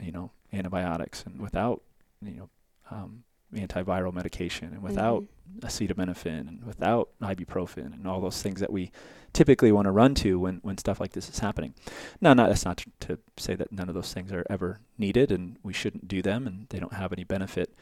you 0.00 0.12
know, 0.12 0.30
antibiotics 0.52 1.24
and 1.24 1.40
without, 1.40 1.82
you 2.22 2.32
know, 2.32 2.48
um, 2.90 3.24
antiviral 3.54 4.12
medication 4.12 4.72
and 4.72 4.82
without 4.82 5.22
Mhm. 5.22 5.60
acetaminophen 5.60 6.48
and 6.48 6.64
without 6.64 7.10
ibuprofen 7.20 7.92
and 7.92 8.06
all 8.06 8.20
those 8.20 8.40
things 8.42 8.60
that 8.60 8.72
we 8.72 8.90
typically 9.34 9.72
want 9.72 9.84
to 9.86 9.90
run 9.90 10.14
to 10.14 10.38
when, 10.38 10.56
when 10.62 10.78
stuff 10.78 11.00
like 11.00 11.12
this 11.12 11.28
is 11.28 11.38
happening. 11.40 11.74
No, 12.20 12.32
no, 12.32 12.46
that's 12.46 12.64
not 12.64 12.78
tr- 12.78 12.88
to 13.00 13.18
say 13.36 13.54
that 13.54 13.72
none 13.72 13.88
of 13.88 13.94
those 13.94 14.12
things 14.12 14.32
are 14.32 14.46
ever 14.48 14.80
needed 14.98 15.30
and 15.30 15.58
we 15.62 15.72
shouldn't 15.72 16.08
do 16.08 16.22
them 16.22 16.46
and 16.46 16.66
they 16.70 16.78
don't 16.78 16.94
have 16.94 17.12
any 17.12 17.24
benefit. 17.24 17.74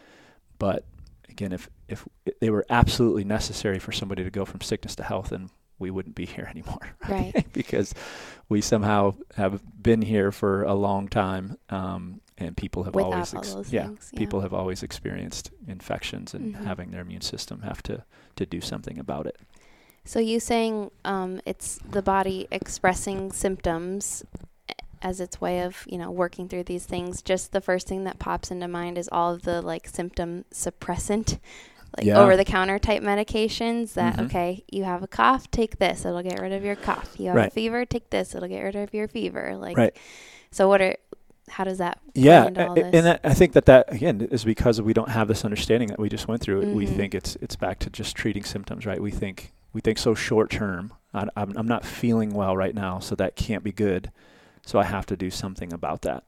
But 0.58 0.84
again, 1.28 1.52
if 1.52 1.68
if 1.88 2.06
they 2.40 2.50
were 2.50 2.66
absolutely 2.70 3.24
necessary 3.24 3.78
for 3.78 3.92
somebody 3.92 4.22
to 4.24 4.30
go 4.30 4.44
from 4.44 4.60
sickness 4.60 4.94
to 4.96 5.02
health, 5.04 5.30
then 5.30 5.50
we 5.80 5.90
wouldn't 5.90 6.14
be 6.14 6.26
here 6.26 6.46
anymore, 6.50 6.86
Right. 7.08 7.44
because 7.52 7.92
we 8.48 8.60
somehow 8.60 9.14
have 9.36 9.60
been 9.82 10.02
here 10.02 10.30
for 10.30 10.62
a 10.62 10.74
long 10.74 11.08
time, 11.08 11.56
um, 11.70 12.20
and 12.38 12.56
people 12.56 12.84
have 12.84 12.94
Without 12.94 13.12
always, 13.12 13.34
ex- 13.34 13.72
yeah, 13.72 13.86
things, 13.88 14.10
yeah. 14.12 14.18
people 14.18 14.40
have 14.42 14.54
always 14.54 14.82
experienced 14.82 15.50
infections 15.66 16.34
and 16.34 16.54
Mhm. 16.54 16.64
having 16.64 16.90
their 16.92 17.00
immune 17.02 17.20
system 17.22 17.62
have 17.62 17.82
to 17.84 18.04
to 18.36 18.46
do 18.46 18.60
something 18.60 18.98
about 18.98 19.26
it. 19.26 19.36
So 20.04 20.18
you 20.18 20.40
saying 20.40 20.90
um, 21.04 21.40
it's 21.44 21.78
the 21.90 22.00
body 22.02 22.48
expressing 22.50 23.32
symptoms 23.32 24.24
as 25.02 25.20
its 25.20 25.40
way 25.40 25.60
of 25.62 25.84
you 25.86 25.98
know 25.98 26.10
working 26.10 26.48
through 26.48 26.64
these 26.64 26.86
things. 26.86 27.20
Just 27.22 27.52
the 27.52 27.60
first 27.60 27.86
thing 27.86 28.04
that 28.04 28.18
pops 28.18 28.50
into 28.50 28.68
mind 28.68 28.96
is 28.98 29.08
all 29.12 29.34
of 29.34 29.42
the 29.42 29.60
like 29.62 29.86
symptom 29.88 30.44
suppressant, 30.52 31.38
like 31.96 32.06
Yeah. 32.06 32.18
over 32.18 32.36
the 32.36 32.44
counter 32.44 32.78
type 32.78 33.02
medications. 33.02 33.94
That 33.94 34.16
Mhm. 34.16 34.26
okay, 34.26 34.64
you 34.70 34.84
have 34.84 35.02
a 35.02 35.06
cough, 35.08 35.50
take 35.50 35.78
this, 35.78 36.04
it'll 36.04 36.22
get 36.22 36.40
rid 36.40 36.52
of 36.52 36.64
your 36.64 36.76
cough. 36.76 37.14
You 37.18 37.28
have 37.28 37.36
a 37.36 37.50
fever, 37.50 37.84
take 37.84 38.10
this, 38.10 38.34
it'll 38.34 38.48
get 38.48 38.62
rid 38.62 38.76
of 38.76 38.92
your 38.94 39.08
fever. 39.08 39.56
Like, 39.56 39.76
Right. 39.76 39.96
so 40.50 40.68
what 40.68 40.80
are 40.80 40.96
how 41.48 41.64
does 41.64 41.78
that 41.78 41.98
Yeah, 42.14 42.46
into 42.46 42.64
all 42.64 42.68
a- 42.76 42.80
a- 42.80 42.82
this? 42.84 42.94
and 42.94 43.06
that, 43.06 43.20
I 43.24 43.34
think 43.34 43.54
that 43.54 43.66
that 43.66 43.92
again 43.92 44.20
is 44.30 44.44
because 44.44 44.80
we 44.80 44.92
don't 44.92 45.08
have 45.08 45.26
this 45.26 45.44
understanding 45.44 45.88
that 45.88 45.98
we 45.98 46.08
just 46.08 46.28
went 46.28 46.40
through. 46.40 46.60
We 46.74 46.86
Mhm. 46.86 46.96
think 46.96 47.14
it's 47.14 47.36
it's 47.40 47.56
back 47.56 47.80
to 47.80 47.90
just 47.90 48.14
treating 48.14 48.44
symptoms, 48.44 48.86
right? 48.86 49.02
We 49.02 49.10
think 49.10 49.52
we 49.72 49.80
think 49.80 49.98
so 49.98 50.14
short 50.14 50.48
term. 50.50 50.92
I, 51.12 51.26
I'm 51.34 51.52
I'm 51.56 51.66
not 51.66 51.84
feeling 51.84 52.34
well 52.34 52.56
right 52.56 52.74
now, 52.74 53.00
so 53.00 53.16
that 53.16 53.34
can't 53.34 53.64
be 53.64 53.72
good. 53.72 54.12
So 54.64 54.78
I 54.78 54.84
have 54.84 55.06
to 55.06 55.16
do 55.16 55.28
something 55.28 55.72
about 55.72 56.02
that, 56.02 56.22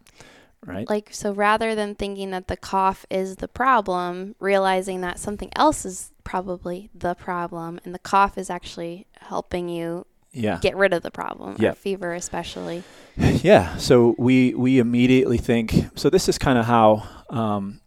right? 0.64 0.88
like 0.88 1.08
so 1.12 1.32
rather 1.32 1.74
than 1.74 1.94
thinking 1.94 2.30
that 2.30 2.48
the 2.48 2.56
cough 2.56 3.04
is 3.10 3.36
the 3.36 3.48
problem 3.48 4.34
realizing 4.38 5.00
that 5.00 5.18
something 5.18 5.50
else 5.56 5.84
is 5.84 6.12
probably 6.24 6.88
the 6.94 7.14
problem 7.14 7.80
and 7.84 7.94
the 7.94 7.98
cough 7.98 8.38
is 8.38 8.48
actually 8.48 9.06
helping 9.20 9.68
you 9.68 10.06
yeah, 10.34 10.58
get 10.62 10.74
rid 10.76 10.94
of 10.94 11.02
the 11.02 11.10
problem 11.10 11.56
or 11.62 11.72
fever 11.74 12.14
especially 12.14 12.82
yeah. 13.16 13.76
So 13.76 14.14
we 14.18 14.54
we 14.54 14.78
immediately 14.78 15.38
think. 15.38 15.74
So 15.94 16.10
this 16.10 16.28
is 16.28 16.38
kind 16.38 16.58
of 16.58 16.66
how 16.66 17.06
um, 17.30 17.80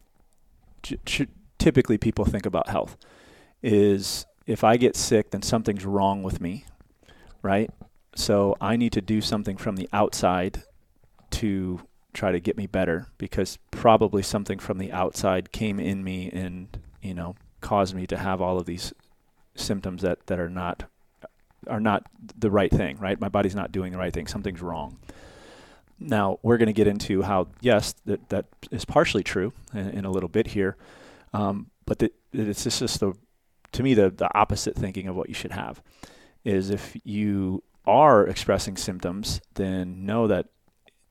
j- 0.84 1.00
ch- 1.06 1.28
typically 1.58 1.98
people 1.98 2.26
think 2.26 2.46
about 2.46 2.70
health 2.70 2.98
is 3.64 4.26
if 4.46 4.64
I 4.64 4.78
get 4.78 4.96
sick, 4.96 5.32
then 5.32 5.42
something's 5.42 5.86
wrong 5.86 6.22
with 6.22 6.40
me, 6.40 6.66
right? 7.42 7.70
So 8.16 8.56
I 8.62 8.76
need 8.76 8.94
to 8.94 9.02
do 9.02 9.22
something 9.22 9.58
from 9.58 9.76
the 9.76 9.90
outside 9.92 10.64
to 11.32 11.82
try 12.16 12.32
to 12.32 12.40
get 12.40 12.58
me 12.58 12.66
better 12.66 13.08
because 13.18 13.58
probably 13.72 14.24
something 14.24 14.58
from 14.58 14.78
the 14.78 14.92
outside 14.92 15.52
came 15.52 15.80
in 15.80 16.04
me 16.04 16.30
and 16.32 16.80
you 17.02 17.14
know 17.14 17.36
caused 17.62 17.94
me 17.94 18.08
to 18.08 18.18
have 18.18 18.42
all 18.42 18.58
of 18.58 18.66
these 18.66 18.94
symptoms 19.56 20.02
that 20.02 20.26
that 20.28 20.40
are 20.40 20.50
not 20.50 20.86
are 21.68 21.80
not 21.80 22.06
the 22.38 22.52
right 22.52 22.72
thing 22.72 22.98
right? 22.98 23.20
My 23.20 23.30
body's 23.30 23.56
not 23.56 23.72
doing 23.72 23.92
the 23.92 23.98
right 23.98 24.14
thing. 24.14 24.28
Something's 24.28 24.62
wrong. 24.62 24.98
Now 26.00 26.40
we're 26.42 26.58
going 26.58 26.68
to 26.68 26.74
get 26.74 26.88
into 26.88 27.22
how 27.22 27.48
yes 27.62 27.96
that 28.06 28.30
that 28.30 28.46
is 28.72 28.86
partially 28.86 29.24
true 29.24 29.54
in, 29.74 29.90
in 29.90 30.06
a 30.06 30.12
little 30.12 30.30
bit 30.30 30.48
here 30.48 30.76
um, 31.34 31.70
but 31.86 32.00
the, 32.00 32.12
it's 32.34 32.64
just 32.64 33.00
the 33.00 33.14
to 33.72 33.84
me 33.84 33.94
the 33.94 34.10
the 34.10 34.30
opposite 34.38 34.76
thinking 34.76 35.08
of 35.08 35.16
what 35.16 35.30
you 35.30 35.36
should 35.36 35.52
have 35.52 35.82
is 36.44 36.70
if 36.70 36.96
you 37.04 37.64
are 37.86 38.26
expressing 38.26 38.78
symptoms 38.78 39.42
then 39.56 40.06
know 40.06 40.28
that 40.28 40.48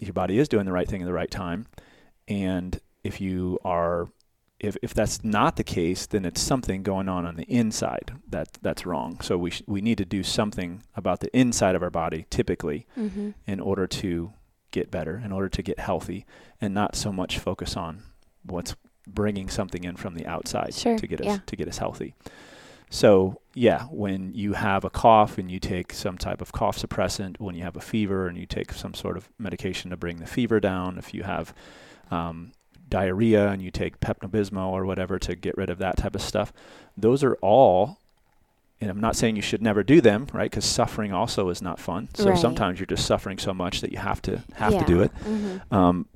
your 0.06 0.14
body 0.14 0.38
is 0.38 0.49
doing 0.49 0.66
the 0.66 0.73
right 0.73 0.88
thing 0.88 1.02
at 1.02 1.06
the 1.06 1.12
right 1.12 1.30
time. 1.30 1.66
And 2.28 2.80
if 3.02 3.20
you 3.20 3.58
are 3.64 4.08
if, 4.61 4.76
if 4.82 4.94
that's 4.94 5.23
not 5.23 5.56
the 5.56 5.64
case, 5.64 6.06
then 6.06 6.25
it's 6.25 6.40
something 6.40 6.82
going 6.82 7.08
on 7.08 7.26
on 7.26 7.37
the 7.37 7.44
inside 7.44 8.12
that 8.28 8.58
that's 8.62 8.87
wrong. 8.87 9.20
So 9.20 9.37
we 9.37 9.50
sh- 9.50 9.62
we 9.66 9.80
need 9.80 9.99
to 9.99 10.04
do 10.04 10.23
something 10.23 10.82
about 10.96 11.20
the 11.20 11.37
inside 11.37 11.75
of 11.75 11.82
our 11.82 11.90
body 11.90 12.26
typically 12.30 12.87
mm-hmm. 12.99 13.30
in 13.46 13.61
order 13.61 13.87
to 13.87 14.32
get 14.70 14.90
better, 14.90 15.20
in 15.25 15.32
order 15.32 15.49
to 15.49 15.62
get 15.62 15.78
healthy, 15.78 16.25
and 16.61 16.73
not 16.73 16.96
so 16.96 17.12
much 17.12 17.38
focus 17.38 17.76
on 17.76 18.02
what's 18.42 18.75
bringing 19.06 19.49
something 19.49 19.84
in 19.84 19.96
from 19.96 20.14
the 20.14 20.26
outside 20.26 20.73
sure. 20.75 20.99
to 20.99 21.06
get 21.06 21.20
us 21.20 21.26
yeah. 21.26 21.38
to 21.46 21.56
get 21.56 21.68
us 21.68 21.78
healthy. 21.78 22.14
So, 22.91 23.41
yeah, 23.55 23.85
when 23.85 24.33
you 24.35 24.53
have 24.53 24.85
a 24.85 24.91
cough 24.91 25.38
and 25.38 25.50
you 25.50 25.59
take 25.59 25.93
some 25.93 26.17
type 26.17 26.41
of 26.41 26.53
cough 26.53 26.79
suppressant, 26.79 27.41
when 27.41 27.55
you 27.55 27.62
have 27.62 27.76
a 27.76 27.81
fever 27.81 28.29
and 28.29 28.38
you 28.38 28.47
take 28.47 28.73
some 28.73 28.95
sort 28.95 29.17
of 29.17 29.29
medication 29.38 29.91
to 29.91 29.97
bring 29.97 30.19
the 30.19 30.26
fever 30.26 30.61
down, 30.61 30.99
if 30.99 31.12
you 31.12 31.25
have 31.25 31.55
um, 32.11 32.53
diarrhea 32.88 33.49
and 33.49 33.62
you 33.62 33.71
take 33.71 34.00
Pepto-Bismol 34.00 34.71
or 34.71 34.85
whatever 34.85 35.19
to 35.19 35.35
get 35.35 35.57
rid 35.57 35.71
of 35.71 35.79
that 35.79 35.97
type 35.97 36.14
of 36.14 36.23
stuff, 36.23 36.53
those 36.97 37.25
are 37.25 37.35
all 37.37 37.99
and 38.81 38.91
I'm 38.91 39.00
not 39.00 39.17
saying 39.17 39.37
you 39.37 39.43
should 39.43 39.62
never 39.62 39.83
do 39.83 40.00
them, 40.03 40.26
right? 40.33 40.50
Because 40.50 40.67
suffering 40.67 41.12
also 41.12 41.49
is 41.49 41.62
not 41.62 41.81
fun. 41.81 42.09
So 42.14 42.31
right. 42.31 42.38
sometimes 42.38 42.79
you're 42.79 42.87
just 42.87 43.07
suffering 43.07 43.38
so 43.38 43.55
much 43.55 43.81
that 43.81 43.93
you 43.93 43.99
have 43.99 44.21
to 44.23 44.43
have 44.55 44.75
yeah. 44.75 44.81
to 44.81 44.85
do 44.85 45.00
it. 45.00 45.14
Mm-hmm. 45.25 45.75
Um, 45.75 46.07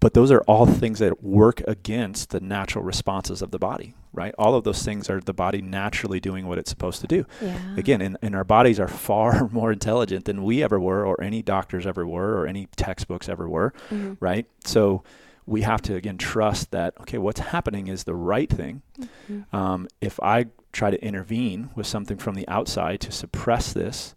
but 0.00 0.14
those 0.14 0.30
are 0.30 0.40
all 0.42 0.64
things 0.64 0.98
that 0.98 1.22
work 1.22 1.62
against 1.68 2.30
the 2.30 2.40
natural 2.40 2.82
responses 2.82 3.42
of 3.42 3.50
the 3.50 3.58
body, 3.58 3.94
right? 4.14 4.34
All 4.38 4.54
of 4.54 4.64
those 4.64 4.82
things 4.82 5.10
are 5.10 5.20
the 5.20 5.34
body 5.34 5.60
naturally 5.60 6.20
doing 6.20 6.46
what 6.46 6.58
it's 6.58 6.70
supposed 6.70 7.02
to 7.02 7.06
do. 7.06 7.26
Yeah. 7.40 7.76
Again, 7.76 8.00
and, 8.00 8.16
and 8.22 8.34
our 8.34 8.44
bodies 8.44 8.80
are 8.80 8.88
far 8.88 9.48
more 9.52 9.70
intelligent 9.70 10.24
than 10.24 10.42
we 10.42 10.62
ever 10.62 10.80
were, 10.80 11.04
or 11.04 11.22
any 11.22 11.42
doctors 11.42 11.86
ever 11.86 12.06
were, 12.06 12.38
or 12.38 12.46
any 12.46 12.66
textbooks 12.76 13.28
ever 13.28 13.46
were, 13.46 13.74
mm-hmm. 13.90 14.14
right? 14.20 14.46
So 14.64 15.04
we 15.44 15.62
have 15.62 15.82
to, 15.82 15.94
again, 15.94 16.16
trust 16.16 16.70
that, 16.70 16.94
okay, 17.02 17.18
what's 17.18 17.40
happening 17.40 17.88
is 17.88 18.04
the 18.04 18.14
right 18.14 18.48
thing. 18.48 18.80
Mm-hmm. 18.98 19.54
Um, 19.54 19.86
if 20.00 20.18
I 20.20 20.46
try 20.72 20.90
to 20.90 21.04
intervene 21.04 21.70
with 21.74 21.86
something 21.86 22.16
from 22.16 22.36
the 22.36 22.48
outside 22.48 23.00
to 23.00 23.12
suppress 23.12 23.74
this, 23.74 24.14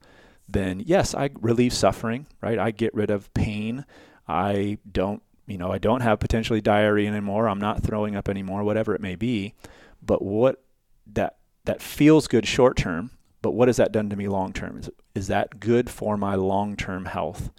then 0.48 0.82
yes, 0.86 1.14
I 1.14 1.32
relieve 1.42 1.74
suffering, 1.74 2.28
right? 2.42 2.60
I 2.60 2.72
get 2.72 2.94
rid 2.94 3.10
of 3.10 3.34
pain. 3.34 3.86
I 4.28 4.78
don't 4.90 5.22
you 5.46 5.58
know, 5.58 5.72
I 5.72 5.78
don't 5.78 6.02
have 6.02 6.20
potentially 6.20 6.62
diarrhea 6.62 7.10
anymore. 7.10 7.48
I'm 7.48 7.60
not 7.60 7.84
throwing 7.84 8.16
up 8.16 8.30
anymore, 8.30 8.64
whatever 8.64 8.96
it 8.96 9.02
may 9.02 9.16
be. 9.16 9.54
But 10.02 10.22
what 10.22 10.64
that 11.08 11.38
that 11.66 11.82
feels 11.82 12.28
good 12.28 12.48
short 12.48 12.78
term, 12.78 13.12
but 13.42 13.52
what 13.52 13.68
has 13.68 13.78
that 13.78 13.92
done 13.92 14.10
to 14.10 14.16
me 14.16 14.28
long 14.28 14.54
term? 14.54 14.78
Is 14.78 14.90
is 15.16 15.28
that 15.28 15.60
good 15.60 15.90
for 15.90 16.18
my 16.18 16.36
long 16.36 16.76
term 16.76 17.06
health 17.06 17.52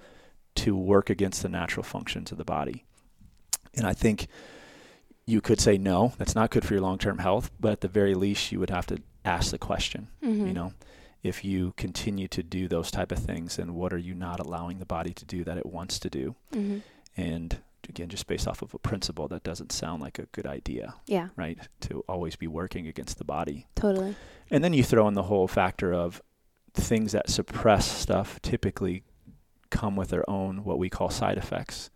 to 0.57 0.77
work 0.77 1.11
against 1.11 1.43
the 1.43 1.49
natural 1.49 1.83
functions 1.83 2.33
of 2.33 2.39
the 2.39 2.45
body? 2.45 2.85
And 3.75 3.87
I 3.87 3.93
think 3.93 4.29
you 5.27 5.41
could 5.41 5.61
say 5.61 5.79
no, 5.79 6.13
that's 6.19 6.35
not 6.35 6.51
good 6.51 6.65
for 6.65 6.75
your 6.75 6.83
long 6.83 6.99
term 6.99 7.19
health, 7.19 7.51
but 7.59 7.73
at 7.73 7.81
the 7.81 7.89
very 7.89 8.15
least 8.15 8.53
you 8.53 8.61
would 8.61 8.71
have 8.71 8.87
to 8.87 8.99
ask 9.25 9.51
the 9.51 9.59
question, 9.59 10.09
mm-hmm. 10.23 10.47
you 10.47 10.53
know, 10.53 10.73
if 11.23 11.45
you 11.45 11.73
continue 11.77 12.29
to 12.29 12.43
do 12.43 12.69
those 12.69 12.91
type 12.91 13.11
of 13.11 13.19
things, 13.19 13.57
then 13.57 13.75
what 13.75 13.93
are 13.93 13.99
you 13.99 14.15
not 14.15 14.41
allowing 14.41 14.79
the 14.79 14.85
body 14.85 15.15
to 15.15 15.25
do 15.25 15.43
that 15.45 15.57
it 15.57 15.67
wants 15.67 15.99
to 15.99 16.11
do? 16.11 16.37
Mm-hmm. 16.53 16.79
And 17.17 17.59
again, 17.89 18.09
just 18.09 18.27
based 18.27 18.47
off 18.49 18.63
of 18.63 18.75
a 18.75 18.79
principle 18.79 19.29
that 19.29 19.43
doesn't 19.43 19.73
sound 19.73 20.03
like 20.03 20.19
a 20.19 20.27
good 20.27 20.47
idea. 20.47 20.95
Yeah. 21.07 21.29
Right? 21.37 21.59
To 21.83 22.05
always 22.09 22.37
be 22.37 22.47
working 22.47 22.87
against 22.87 23.19
the 23.19 23.25
body. 23.25 23.67
Totally. 23.75 24.17
And 24.51 24.63
then 24.63 24.73
you 24.73 24.83
throw 24.85 25.07
in 25.09 25.15
the 25.15 25.25
whole 25.25 25.49
factor 25.49 25.93
of 25.93 26.23
things 26.75 27.13
that 27.13 27.29
suppress 27.31 27.87
stuff 27.91 28.41
typically 28.43 29.05
come 29.71 29.97
with 29.97 30.09
their 30.09 30.29
own 30.29 30.65
what 30.65 30.79
we 30.79 30.89
call 30.91 31.11
side 31.11 31.39
effects, 31.39 31.91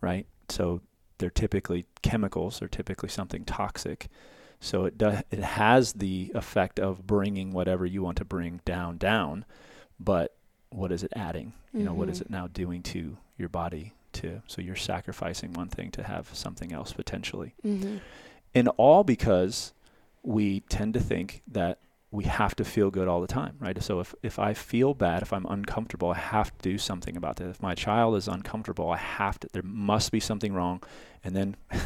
right? 0.00 0.26
So 0.48 0.80
they're 1.18 1.30
typically 1.30 1.86
chemicals, 2.02 2.58
they're 2.60 2.68
typically 2.68 3.08
something 3.08 3.44
toxic. 3.44 4.08
So 4.60 4.84
it 4.84 4.98
does 4.98 5.22
it 5.30 5.38
has 5.40 5.92
the 5.94 6.32
effect 6.34 6.80
of 6.80 7.06
bringing 7.06 7.52
whatever 7.52 7.86
you 7.86 8.02
want 8.02 8.18
to 8.18 8.24
bring 8.24 8.60
down 8.64 8.98
down, 8.98 9.44
but 10.00 10.36
what 10.70 10.90
is 10.92 11.02
it 11.04 11.12
adding? 11.16 11.52
You 11.72 11.84
know, 11.84 11.94
what 11.94 12.08
is 12.08 12.18
Mhm. 12.18 12.22
it 12.22 12.30
now 12.30 12.46
doing 12.48 12.82
to 12.84 13.16
your 13.36 13.48
body 13.48 13.92
to 14.12 14.42
so 14.46 14.60
you're 14.60 14.76
sacrificing 14.76 15.52
one 15.52 15.68
thing 15.68 15.90
to 15.90 16.02
have 16.02 16.34
something 16.34 16.72
else 16.72 16.92
potentially. 16.92 17.54
Mm-hmm. 17.64 17.98
and 18.54 18.68
all 18.76 19.04
because 19.04 19.72
we 20.22 20.60
tend 20.60 20.94
to 20.94 21.00
think 21.00 21.42
that 21.46 21.78
we 22.10 22.24
have 22.24 22.56
to 22.56 22.64
feel 22.64 22.90
good 22.90 23.06
all 23.06 23.20
the 23.20 23.26
time 23.26 23.56
right? 23.60 23.80
So 23.82 24.00
if, 24.00 24.14
if 24.22 24.38
i 24.38 24.54
feel 24.54 24.94
bad 24.94 25.22
if 25.22 25.32
i'm 25.32 25.46
uncomfortable 25.46 26.10
i 26.10 26.18
have 26.18 26.56
to 26.58 26.70
do 26.70 26.78
something 26.78 27.16
about 27.16 27.36
that. 27.36 27.48
If 27.48 27.62
my 27.62 27.74
child 27.74 28.16
is 28.16 28.28
uncomfortable 28.28 28.90
i 28.90 28.96
have 28.96 29.38
to 29.40 29.48
there 29.52 29.62
must 29.62 30.12
be 30.12 30.20
something 30.20 30.52
wrong. 30.52 30.82
And 31.24 31.34
then 31.36 31.56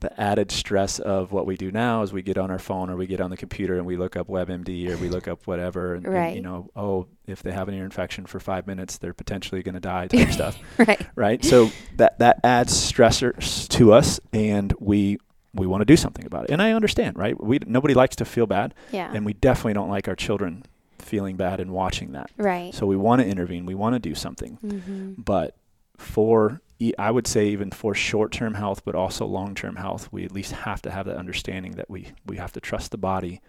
the 0.00 0.20
added 0.20 0.52
stress 0.52 0.98
of 1.00 1.32
what 1.32 1.44
we 1.44 1.56
do 1.56 1.72
now 1.72 2.02
is 2.02 2.12
we 2.12 2.22
get 2.22 2.38
on 2.38 2.50
our 2.50 2.58
phone 2.58 2.88
or 2.88 2.96
we 2.96 3.06
get 3.06 3.20
on 3.20 3.30
the 3.30 3.36
computer 3.36 3.76
and 3.76 3.84
we 3.84 3.96
look 3.96 4.16
up 4.16 4.28
WebMD 4.28 4.90
or 4.90 4.96
we 4.96 5.08
look 5.08 5.26
up 5.26 5.46
whatever, 5.46 5.94
and, 5.94 6.06
right. 6.06 6.26
and 6.28 6.36
you 6.36 6.42
know, 6.42 6.70
oh, 6.76 7.06
if 7.26 7.42
they 7.42 7.50
have 7.50 7.68
an 7.68 7.74
ear 7.74 7.84
infection 7.84 8.24
for 8.24 8.38
five 8.38 8.66
minutes, 8.66 8.98
they're 8.98 9.12
potentially 9.14 9.62
going 9.62 9.74
to 9.74 9.80
die 9.80 10.06
type 10.08 10.30
stuff, 10.30 10.56
right? 10.78 11.06
right? 11.16 11.44
So 11.44 11.70
that 11.96 12.18
that 12.20 12.40
adds 12.44 12.72
stressors 12.72 13.68
to 13.70 13.92
us, 13.92 14.20
and 14.32 14.72
we 14.78 15.18
we 15.54 15.66
want 15.66 15.80
to 15.80 15.84
do 15.86 15.96
something 15.96 16.24
about 16.26 16.44
it. 16.44 16.50
And 16.50 16.62
I 16.62 16.72
understand, 16.72 17.18
right? 17.18 17.38
We 17.42 17.58
nobody 17.66 17.94
likes 17.94 18.16
to 18.16 18.24
feel 18.24 18.46
bad, 18.46 18.74
Yeah. 18.92 19.10
and 19.12 19.26
we 19.26 19.32
definitely 19.32 19.74
don't 19.74 19.90
like 19.90 20.06
our 20.06 20.16
children 20.16 20.64
feeling 20.98 21.36
bad 21.36 21.58
and 21.58 21.72
watching 21.72 22.12
that. 22.12 22.30
right. 22.36 22.72
So 22.74 22.86
we 22.86 22.96
want 22.96 23.22
to 23.22 23.26
intervene, 23.26 23.66
we 23.66 23.74
want 23.74 23.94
to 23.94 23.98
do 23.98 24.14
something, 24.14 24.58
mm-hmm. 24.62 25.20
but 25.20 25.56
for 25.96 26.60
I 26.98 27.10
would 27.10 27.26
say 27.26 27.48
even 27.48 27.70
for 27.72 27.94
short-term 27.94 28.54
health, 28.54 28.84
but 28.84 28.94
also 28.94 29.26
long-term 29.26 29.76
health, 29.76 30.08
we 30.12 30.24
at 30.24 30.32
least 30.32 30.52
have 30.52 30.80
to 30.82 30.90
have 30.90 31.06
that 31.06 31.16
understanding 31.16 31.72
that 31.72 31.90
we 31.90 32.12
we 32.24 32.36
have 32.36 32.52
to 32.52 32.60
trust 32.60 32.90
the 32.92 32.98
body 32.98 33.40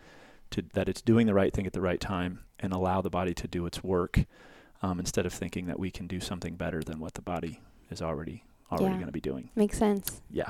to 0.51 0.63
that 0.73 0.89
it's 0.89 1.01
doing 1.01 1.27
the 1.27 1.33
right 1.33 1.53
thing 1.53 1.67
at 1.67 1.73
the 1.73 1.81
right 1.81 1.99
time 1.99 2.39
and 2.59 2.73
allow 2.73 3.01
the 3.01 3.09
body 3.09 3.33
to 3.35 3.47
do 3.47 3.65
its 3.67 3.83
work 3.83 4.25
um, 4.81 4.99
instead 4.99 5.25
of 5.25 5.33
thinking 5.33 5.67
that 5.67 5.79
we 5.79 5.91
can 5.91 6.07
do 6.07 6.19
something 6.19 6.55
better 6.55 6.81
than 6.81 6.99
what 6.99 7.13
the 7.13 7.21
body 7.21 7.59
is 7.91 8.01
already 8.01 8.43
already 8.71 8.85
Yeah. 8.85 8.93
going 8.93 9.05
to 9.07 9.11
be 9.11 9.21
doing. 9.21 9.49
Makes 9.55 9.77
sense. 9.77 10.21
Yeah. 10.31 10.49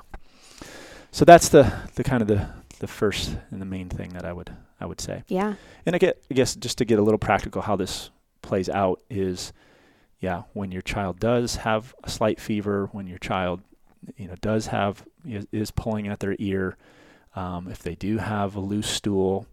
So 1.12 1.26
that's 1.26 1.50
the 1.50 1.72
the 1.96 2.04
kind 2.04 2.22
of 2.22 2.28
the 2.28 2.48
the 2.80 2.88
first 2.88 3.36
and 3.52 3.62
the 3.62 3.66
main 3.66 3.90
thing 3.90 4.10
that 4.14 4.24
I 4.24 4.32
would 4.32 4.52
I 4.80 4.86
would 4.86 5.02
say. 5.02 5.24
Yeah. 5.28 5.56
And 5.86 5.96
I 5.96 6.00
get 6.00 6.22
I 6.32 6.34
guess 6.34 6.56
just 6.56 6.78
to 6.78 6.86
get 6.86 6.98
a 7.00 7.02
little 7.02 7.18
practical 7.20 7.62
how 7.62 7.76
this 7.76 8.10
plays 8.42 8.70
out 8.70 9.02
is 9.10 9.52
yeah, 10.20 10.44
when 10.54 10.72
your 10.72 10.82
child 10.82 11.20
does 11.20 11.58
have 11.58 11.94
a 12.04 12.10
slight 12.10 12.40
fever, 12.40 12.90
when 12.92 13.08
your 13.08 13.20
child 13.20 13.62
you 14.18 14.28
know 14.28 14.36
does 14.42 14.68
have 14.68 15.04
is, 15.26 15.46
is 15.52 15.72
pulling 15.72 16.08
at 16.08 16.20
their 16.20 16.36
ear, 16.40 16.78
um, 17.36 17.68
if 17.70 17.80
they 17.80 17.96
do 17.96 18.18
have 18.18 18.56
a 18.56 18.60
loose 18.60 18.90
stool, 18.90 19.46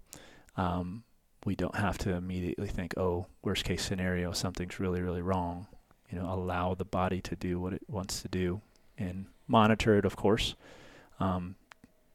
um, 0.57 1.03
we 1.45 1.55
don't 1.55 1.77
have 1.77 1.99
to 1.99 2.13
immediately 2.15 2.67
think, 2.69 2.97
oh, 2.97 3.27
worst 3.43 3.65
case 3.65 3.85
scenario, 3.85 4.33
something's 4.33 4.81
really 4.81 5.01
really 5.03 5.23
wrong. 5.23 5.67
You 6.11 6.19
know, 6.21 6.33
allow 6.33 6.75
the 6.75 6.85
body 6.85 7.21
to 7.23 7.35
do 7.37 7.59
what 7.61 7.73
it 7.73 7.83
wants 7.89 8.23
to 8.23 8.29
do 8.29 8.61
and 8.97 9.27
monitor 9.49 9.99
it, 9.99 10.05
of 10.05 10.15
course. 10.17 10.55
Um, 11.19 11.57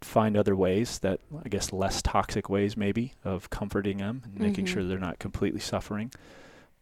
find 0.02 0.36
other 0.36 0.56
ways 0.56 1.00
that 1.00 1.20
I 1.46 1.50
guess 1.50 1.72
less 1.74 2.02
toxic 2.02 2.50
ways 2.50 2.76
maybe 2.78 3.14
of 3.24 3.50
comforting 3.50 3.98
them 3.98 4.22
and 4.26 4.40
making 4.40 4.66
Mhm. 4.66 4.70
sure 4.70 4.84
they're 4.84 4.98
not 4.98 5.20
completely 5.20 5.60
suffering, 5.60 6.12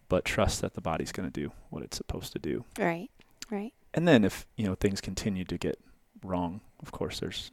but 0.10 0.26
trust 0.26 0.62
that 0.62 0.74
the 0.74 0.82
body's 0.82 1.12
going 1.12 1.30
to 1.30 1.42
do 1.42 1.52
what 1.70 1.84
it's 1.84 1.98
supposed 1.98 2.34
to 2.34 2.40
do. 2.40 2.66
Right. 2.78 3.10
Right. 3.50 3.74
And 3.94 4.08
then 4.08 4.26
if, 4.26 4.46
you 4.56 4.66
know, 4.66 4.76
things 4.76 5.02
continue 5.02 5.46
to 5.46 5.58
get 5.58 5.80
wrong, 6.24 6.62
of 6.82 6.92
course 6.92 7.20
there's 7.20 7.52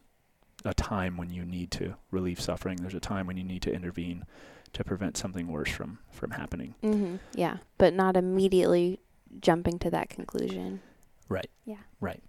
a 0.65 0.75
time 0.75 1.17
when 1.17 1.31
you 1.31 1.45
need 1.45 1.71
to 1.73 1.95
relieve 2.11 2.41
suffering. 2.41 2.79
There's 2.79 2.95
a 2.95 3.01
time 3.01 3.27
when 3.27 3.37
you 3.37 3.45
need 3.45 3.63
to 3.63 3.73
intervene 3.73 4.25
to 4.73 4.85
prevent 4.85 5.17
something 5.17 5.49
worse 5.49 5.71
from 5.71 5.99
from 6.11 6.33
happening. 6.33 6.75
Mm-hmm. 6.83 7.17
Yeah. 7.35 7.59
But 7.79 7.95
not 7.95 8.17
immediately 8.17 9.01
jumping 9.41 9.79
to 9.81 9.91
that 9.91 10.11
conclusion. 10.11 10.81
Right. 11.29 11.51
Yeah. 11.65 11.77
Right. 12.01 12.23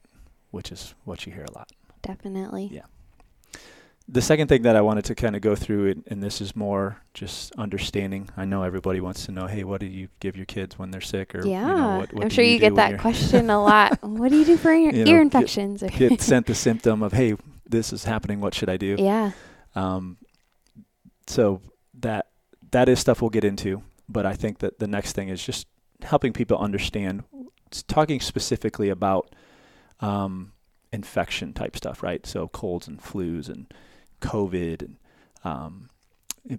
Which 0.51 0.71
is 0.71 0.93
what 1.03 1.25
you 1.25 1.33
hear 1.33 1.45
a 1.45 1.51
lot. 1.57 1.71
Definitely. 2.01 2.69
Yeah. 2.71 2.85
The 4.09 4.21
second 4.21 4.47
thing 4.47 4.61
that 4.61 4.75
I 4.75 4.81
wanted 4.81 5.05
to 5.05 5.15
kind 5.15 5.35
of 5.35 5.41
go 5.41 5.55
through, 5.55 5.91
and, 5.91 6.03
and, 6.07 6.23
this 6.23 6.39
is 6.39 6.55
more 6.55 6.97
just 7.13 7.53
understanding. 7.55 8.29
I 8.37 8.45
know 8.45 8.63
everybody 8.63 9.01
wants 9.01 9.25
to 9.25 9.33
know, 9.33 9.47
hey, 9.47 9.65
what 9.65 9.81
do 9.81 9.85
you 9.85 10.07
give 10.21 10.37
your 10.37 10.45
kids 10.45 10.79
when 10.79 10.91
they're 10.91 11.01
sick? 11.01 11.35
Or 11.35 11.45
yeah, 11.45 11.67
you 11.67 11.75
know, 11.75 11.97
what, 11.97 12.13
what 12.13 12.23
I'm 12.23 12.29
sure 12.29 12.43
you, 12.43 12.53
you 12.53 12.59
get 12.59 12.75
that 12.75 12.99
question 12.99 13.49
a 13.49 13.61
lot. 13.63 14.01
what 14.01 14.31
do 14.31 14.37
you 14.37 14.45
do 14.45 14.55
for 14.55 14.71
ear, 14.71 14.93
you 14.93 15.03
know, 15.03 15.11
ear 15.11 15.21
infections? 15.21 15.81
Get, 15.81 15.97
get 15.97 16.21
sent 16.21 16.45
the 16.45 16.55
symptom 16.55 17.03
of, 17.03 17.11
hey, 17.11 17.35
this 17.67 17.91
is 17.91 18.05
happening. 18.05 18.39
What 18.39 18.53
should 18.53 18.69
I 18.69 18.77
do? 18.77 18.95
Yeah. 18.97 19.31
Um, 19.75 20.17
so 21.27 21.61
that 21.99 22.27
that 22.71 22.87
is 22.87 22.99
stuff 22.99 23.21
we'll 23.21 23.29
get 23.29 23.43
into, 23.43 23.83
but 24.07 24.25
I 24.25 24.33
think 24.33 24.59
that 24.59 24.79
the 24.79 24.87
next 24.87 25.13
thing 25.13 25.27
is 25.27 25.43
just 25.43 25.67
helping 26.01 26.31
people 26.31 26.57
understand. 26.57 27.23
talking 27.87 28.21
specifically 28.21 28.89
about 28.89 29.35
um, 29.99 30.53
infection 30.93 31.53
type 31.53 31.75
stuff, 31.75 32.01
right? 32.01 32.25
So 32.25 32.47
colds 32.47 32.87
and 32.87 33.01
flus 33.01 33.49
and 33.49 33.71
COVID 34.21 34.81
and 34.81 34.97
um, 35.43 35.89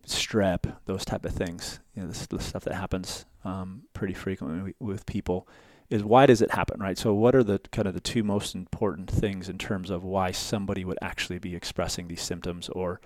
strep, 0.07 0.77
those 0.87 1.05
type 1.05 1.25
of 1.25 1.33
things. 1.33 1.81
You 1.95 2.03
know, 2.03 2.09
this, 2.09 2.27
the 2.27 2.41
stuff 2.41 2.65
that 2.65 2.75
happens 2.75 3.25
um, 3.45 3.83
pretty 3.93 4.15
frequently 4.15 4.75
with 4.79 5.07
people 5.07 5.49
is 5.91 6.05
why 6.05 6.27
does 6.27 6.43
it 6.43 6.51
happen, 6.51 6.81
right? 6.81 6.99
So 6.99 7.15
what 7.15 7.35
are 7.35 7.43
the 7.43 7.61
kind 7.73 7.89
of 7.89 7.95
the 7.95 8.01
two 8.01 8.23
most 8.23 8.55
important 8.55 9.11
things 9.11 9.49
in 9.49 9.57
terms 9.57 9.91
of 9.91 10.05
why 10.05 10.33
somebody 10.33 10.85
would 10.85 10.99
actually 11.01 11.39
be 11.39 11.57
expressing 11.57 12.09
these 12.09 12.21
symptoms 12.21 12.69
or 12.69 13.01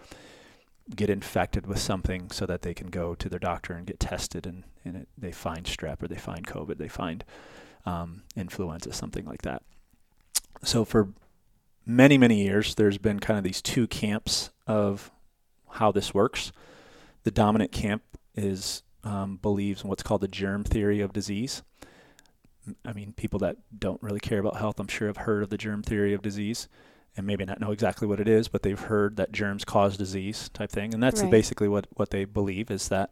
get 0.97 1.09
infected 1.09 1.66
with 1.66 1.78
something 1.78 2.30
so 2.32 2.44
that 2.44 2.62
they 2.62 2.75
can 2.75 2.88
go 2.88 3.14
to 3.14 3.28
their 3.28 3.38
doctor 3.38 3.73
and 3.73 3.87
get 3.87 4.00
tested 4.00 4.47
and, 4.47 4.64
and 4.85 4.97
it, 4.97 5.09
they 5.16 5.30
find 5.30 5.64
strep 5.64 6.02
or 6.02 6.09
they 6.09 6.16
find 6.16 6.44
COVID, 6.47 6.78
they 6.78 6.88
find 6.88 7.25
um, 7.87 8.23
influenza, 8.37 8.92
something 8.92 9.25
like 9.25 9.42
that. 9.42 9.62
So 10.64 10.85
for 10.85 11.11
many, 11.87 12.19
many 12.19 12.43
years, 12.43 12.75
there's 12.75 12.99
been 12.99 13.21
kind 13.21 13.39
of 13.39 13.45
these 13.45 13.62
two 13.62 13.87
camps 13.87 14.51
of 14.67 15.11
how 15.73 15.93
this 15.93 16.15
works. 16.15 16.53
The 17.25 17.31
dominant 17.31 17.73
camp 17.73 18.03
is 18.35 18.83
um, 19.05 19.39
believes 19.43 19.83
in 19.83 19.89
what's 19.89 20.03
called 20.03 20.21
the 20.21 20.29
germ 20.29 20.65
theory 20.65 21.01
of 21.01 21.12
disease. 21.12 21.62
I 22.85 22.93
mean, 22.93 23.12
people 23.12 23.41
that 23.41 23.57
don't 23.77 24.03
really 24.03 24.21
care 24.21 24.39
about 24.39 24.57
health, 24.57 24.79
I'm 24.79 24.89
sure, 24.89 25.09
have 25.09 25.19
heard 25.19 25.43
of 25.43 25.51
the 25.51 25.59
germ 25.59 25.83
theory 25.83 26.15
of 26.15 26.23
disease 26.23 26.69
and 27.17 27.27
maybe 27.27 27.45
not 27.45 27.61
know 27.61 27.73
exactly 27.73 28.07
what 28.09 28.21
it 28.21 28.29
is, 28.29 28.49
but 28.49 28.62
they've 28.62 28.79
heard 28.79 29.17
that 29.17 29.33
germs 29.33 29.65
cause 29.65 29.97
disease 29.97 30.49
type 30.51 30.71
thing. 30.71 30.95
And 30.95 31.03
that's 31.03 31.23
right. 31.23 31.31
basically 31.31 31.69
what, 31.69 31.87
what 31.95 32.11
they 32.11 32.25
believe 32.25 32.71
is 32.71 32.89
that 32.89 33.11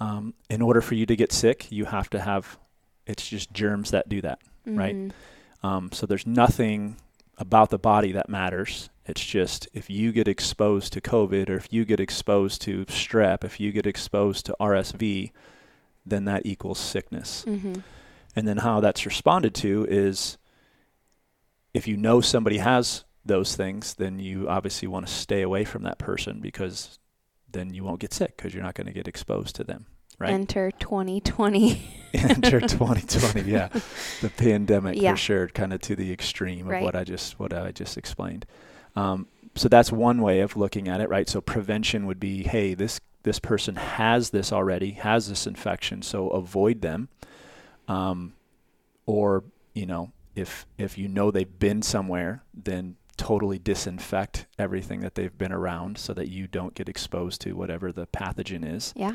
um, 0.00 0.34
in 0.50 0.62
order 0.62 0.80
for 0.80 0.94
you 0.94 1.06
to 1.06 1.14
get 1.14 1.32
sick, 1.32 1.70
you 1.70 1.84
have 1.84 2.10
to 2.10 2.20
have, 2.20 2.58
it's 3.06 3.28
just 3.28 3.52
germs 3.52 3.90
that 3.92 4.08
do 4.08 4.20
that, 4.22 4.40
mm-hmm. 4.66 4.78
right? 4.78 5.12
Um, 5.62 5.90
so 5.92 6.06
there's 6.06 6.26
nothing 6.26 6.96
about 7.38 7.70
the 7.70 7.78
body 7.78 8.12
that 8.12 8.28
matters. 8.28 8.88
It's 9.04 9.24
just 9.24 9.68
if 9.72 9.90
you 9.90 10.12
get 10.12 10.28
exposed 10.28 10.92
to 10.94 11.00
COVID 11.00 11.48
or 11.48 11.56
if 11.56 11.72
you 11.72 11.84
get 11.84 12.00
exposed 12.00 12.62
to 12.62 12.84
strep, 12.86 13.44
if 13.44 13.60
you 13.60 13.72
get 13.72 13.86
exposed 13.86 14.46
to 14.46 14.56
RSV, 14.60 15.32
then 16.04 16.24
that 16.24 16.46
equals 16.46 16.78
sickness. 16.78 17.44
Mm-hmm. 17.46 17.80
And 18.34 18.48
then 18.48 18.58
how 18.58 18.80
that's 18.80 19.06
responded 19.06 19.54
to 19.56 19.86
is 19.88 20.38
if 21.72 21.86
you 21.86 21.96
know 21.96 22.20
somebody 22.20 22.58
has 22.58 23.04
those 23.24 23.56
things, 23.56 23.94
then 23.94 24.18
you 24.18 24.48
obviously 24.48 24.88
want 24.88 25.06
to 25.06 25.12
stay 25.12 25.42
away 25.42 25.64
from 25.64 25.82
that 25.82 25.98
person 25.98 26.40
because 26.40 26.98
then 27.50 27.74
you 27.74 27.84
won't 27.84 28.00
get 28.00 28.12
sick 28.12 28.36
because 28.36 28.54
you're 28.54 28.62
not 28.62 28.74
going 28.74 28.86
to 28.86 28.92
get 28.92 29.08
exposed 29.08 29.56
to 29.56 29.64
them 29.64 29.86
right? 30.18 30.30
Enter 30.30 30.70
2020. 30.70 31.82
Enter 32.14 32.60
2020. 32.68 33.50
Yeah, 33.50 33.68
the 34.20 34.30
pandemic 34.30 35.00
yeah. 35.00 35.12
for 35.12 35.16
sure, 35.16 35.48
kind 35.48 35.72
of 35.72 35.80
to 35.82 35.96
the 35.96 36.12
extreme 36.12 36.66
of 36.66 36.72
right. 36.72 36.82
what 36.82 36.96
I 36.96 37.04
just 37.04 37.38
what 37.38 37.52
I 37.52 37.72
just 37.72 37.96
explained. 37.98 38.46
Um, 38.94 39.26
so 39.54 39.68
that's 39.68 39.90
one 39.90 40.20
way 40.20 40.40
of 40.40 40.56
looking 40.56 40.88
at 40.88 41.00
it, 41.00 41.08
right? 41.08 41.28
So 41.28 41.40
prevention 41.40 42.06
would 42.06 42.20
be, 42.20 42.42
hey, 42.42 42.74
this 42.74 43.00
this 43.22 43.38
person 43.38 43.76
has 43.76 44.30
this 44.30 44.52
already, 44.52 44.92
has 44.92 45.28
this 45.28 45.46
infection, 45.46 46.02
so 46.02 46.28
avoid 46.28 46.80
them. 46.80 47.08
Um, 47.88 48.34
or 49.04 49.44
you 49.74 49.86
know, 49.86 50.12
if 50.34 50.66
if 50.78 50.96
you 50.98 51.08
know 51.08 51.30
they've 51.30 51.58
been 51.58 51.82
somewhere, 51.82 52.42
then 52.54 52.96
totally 53.16 53.58
disinfect 53.58 54.46
everything 54.58 55.00
that 55.00 55.14
they've 55.14 55.36
been 55.38 55.52
around 55.52 55.98
so 55.98 56.12
that 56.12 56.28
you 56.28 56.46
don't 56.46 56.74
get 56.74 56.88
exposed 56.88 57.40
to 57.40 57.54
whatever 57.54 57.90
the 57.90 58.06
pathogen 58.06 58.64
is. 58.64 58.92
Yeah. 58.94 59.14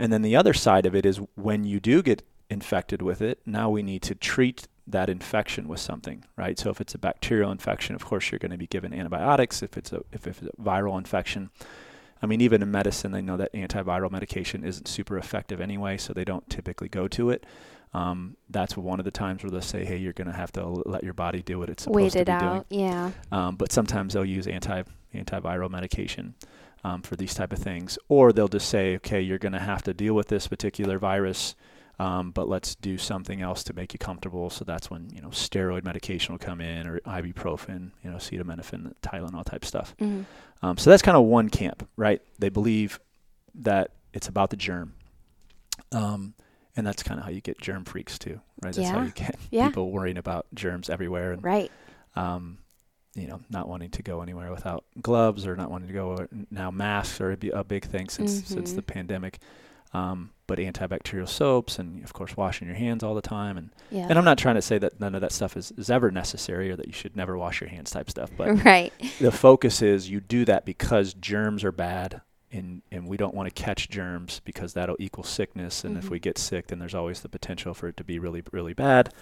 And 0.00 0.10
then 0.10 0.22
the 0.22 0.34
other 0.34 0.54
side 0.54 0.86
of 0.86 0.94
it 0.94 1.04
is 1.04 1.20
when 1.34 1.64
you 1.64 1.78
do 1.78 2.02
get 2.02 2.22
infected 2.48 3.02
with 3.02 3.20
it, 3.20 3.38
now 3.44 3.68
we 3.68 3.82
need 3.82 4.00
to 4.02 4.14
treat 4.14 4.66
that 4.86 5.10
infection 5.10 5.68
with 5.68 5.78
something, 5.78 6.24
right? 6.36 6.58
So 6.58 6.70
if 6.70 6.80
it's 6.80 6.94
a 6.94 6.98
bacterial 6.98 7.52
infection, 7.52 7.94
of 7.94 8.04
course 8.04 8.32
you're 8.32 8.38
going 8.38 8.50
to 8.50 8.58
be 8.58 8.66
given 8.66 8.94
antibiotics. 8.94 9.62
If 9.62 9.76
it's 9.76 9.92
a 9.92 10.02
if 10.10 10.26
it's 10.26 10.40
a 10.40 10.50
viral 10.60 10.96
infection, 10.96 11.50
I 12.22 12.26
mean 12.26 12.40
even 12.40 12.62
in 12.62 12.70
medicine 12.70 13.12
they 13.12 13.20
know 13.20 13.36
that 13.36 13.52
antiviral 13.52 14.10
medication 14.10 14.64
isn't 14.64 14.88
super 14.88 15.18
effective 15.18 15.60
anyway, 15.60 15.98
so 15.98 16.14
they 16.14 16.24
don't 16.24 16.48
typically 16.48 16.88
go 16.88 17.06
to 17.08 17.28
it. 17.28 17.44
Um, 17.92 18.36
that's 18.48 18.76
one 18.76 19.00
of 19.00 19.04
the 19.04 19.10
times 19.10 19.42
where 19.42 19.50
they'll 19.50 19.60
say, 19.60 19.84
"Hey, 19.84 19.98
you're 19.98 20.12
going 20.14 20.28
to 20.28 20.36
have 20.36 20.52
to 20.52 20.64
let 20.64 21.04
your 21.04 21.12
body 21.12 21.42
do 21.42 21.58
what 21.58 21.68
it's 21.68 21.82
supposed 21.82 21.96
Wait 21.96 22.12
to 22.12 22.24
be 22.24 22.32
out. 22.32 22.68
doing." 22.68 22.80
Yeah. 22.84 23.10
Um, 23.30 23.56
but 23.56 23.70
sometimes 23.70 24.14
they'll 24.14 24.24
use 24.24 24.46
anti 24.46 24.82
antiviral 25.14 25.70
medication 25.70 26.34
um, 26.84 27.02
for 27.02 27.16
these 27.16 27.34
type 27.34 27.52
of 27.52 27.58
things, 27.58 27.98
or 28.08 28.32
they'll 28.32 28.48
just 28.48 28.68
say, 28.68 28.96
okay, 28.96 29.20
you're 29.20 29.38
going 29.38 29.52
to 29.52 29.58
have 29.58 29.82
to 29.82 29.94
deal 29.94 30.14
with 30.14 30.28
this 30.28 30.46
particular 30.46 30.98
virus, 30.98 31.54
um, 31.98 32.30
but 32.30 32.48
let's 32.48 32.74
do 32.74 32.96
something 32.96 33.42
else 33.42 33.62
to 33.64 33.74
make 33.74 33.92
you 33.92 33.98
comfortable. 33.98 34.48
So 34.50 34.64
that's 34.64 34.90
when 34.90 35.10
you 35.14 35.20
know 35.20 35.28
steroid 35.28 35.84
medication 35.84 36.32
will 36.34 36.38
come 36.38 36.60
in, 36.60 36.86
or 36.86 37.00
ibuprofen, 37.00 37.90
you 38.02 38.10
know, 38.10 38.16
acetaminophen, 38.16 38.94
Tylenol 39.02 39.44
type 39.44 39.64
stuff. 39.64 39.94
Mm-hmm. 40.00 40.22
Um, 40.62 40.78
so 40.78 40.90
that's 40.90 41.02
kind 41.02 41.16
of 41.16 41.24
one 41.24 41.50
camp, 41.50 41.88
right? 41.96 42.22
They 42.38 42.48
believe 42.48 43.00
that 43.54 43.92
it's 44.12 44.28
about 44.28 44.50
the 44.50 44.56
germ. 44.56 44.94
Um, 45.92 46.34
and 46.76 46.86
that's 46.86 47.02
kind 47.02 47.18
of 47.18 47.24
how 47.24 47.30
you 47.30 47.40
get 47.40 47.60
germ 47.60 47.84
freaks 47.84 48.18
too, 48.18 48.40
right? 48.62 48.74
That's 48.74 48.78
yeah. 48.78 48.92
how 48.92 49.02
you 49.02 49.10
get 49.10 49.36
yeah. 49.50 49.66
people 49.68 49.90
worrying 49.90 50.16
about 50.16 50.46
germs 50.54 50.88
everywhere. 50.88 51.32
And, 51.32 51.42
right. 51.42 51.70
Um, 52.16 52.58
you 53.20 53.28
know, 53.28 53.40
not 53.50 53.68
wanting 53.68 53.90
to 53.90 54.02
go 54.02 54.22
anywhere 54.22 54.50
without 54.50 54.84
gloves 55.00 55.46
or 55.46 55.54
not 55.56 55.70
wanting 55.70 55.88
to 55.88 55.94
go 55.94 56.26
now 56.50 56.70
masks 56.70 57.20
are 57.20 57.32
a, 57.32 57.48
a 57.50 57.64
big 57.64 57.84
thing 57.84 58.08
since 58.08 58.36
mm-hmm. 58.36 58.54
since 58.54 58.72
the 58.72 58.82
pandemic. 58.82 59.38
Um, 59.92 60.30
but 60.46 60.58
antibacterial 60.58 61.28
soaps 61.28 61.80
and 61.80 62.04
of 62.04 62.12
course 62.12 62.36
washing 62.36 62.68
your 62.68 62.76
hands 62.76 63.02
all 63.02 63.14
the 63.14 63.20
time 63.20 63.56
and 63.56 63.70
yeah. 63.90 64.06
and 64.08 64.16
I'm 64.16 64.24
not 64.24 64.38
trying 64.38 64.54
to 64.54 64.62
say 64.62 64.78
that 64.78 65.00
none 65.00 65.16
of 65.16 65.20
that 65.20 65.32
stuff 65.32 65.56
is, 65.56 65.72
is 65.72 65.90
ever 65.90 66.12
necessary 66.12 66.70
or 66.70 66.76
that 66.76 66.86
you 66.86 66.92
should 66.92 67.16
never 67.16 67.36
wash 67.36 67.60
your 67.60 67.70
hands 67.70 67.90
type 67.90 68.08
stuff 68.08 68.30
but 68.36 68.64
right. 68.64 68.92
the 69.20 69.32
focus 69.32 69.82
is 69.82 70.08
you 70.08 70.20
do 70.20 70.44
that 70.44 70.64
because 70.64 71.14
germs 71.14 71.64
are 71.64 71.72
bad 71.72 72.20
and 72.52 72.82
and 72.92 73.08
we 73.08 73.16
don't 73.16 73.34
want 73.34 73.52
to 73.52 73.62
catch 73.62 73.88
germs 73.88 74.40
because 74.44 74.74
that'll 74.74 74.96
equal 75.00 75.24
sickness 75.24 75.82
and 75.82 75.96
mm-hmm. 75.96 76.04
if 76.04 76.10
we 76.10 76.20
get 76.20 76.38
sick 76.38 76.68
then 76.68 76.78
there's 76.78 76.94
always 76.94 77.20
the 77.20 77.28
potential 77.28 77.74
for 77.74 77.88
it 77.88 77.96
to 77.96 78.04
be 78.04 78.20
really 78.20 78.42
really 78.52 78.74
bad 78.74 79.12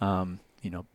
um, 0.00 0.38
you 0.62 0.70
know 0.70 0.86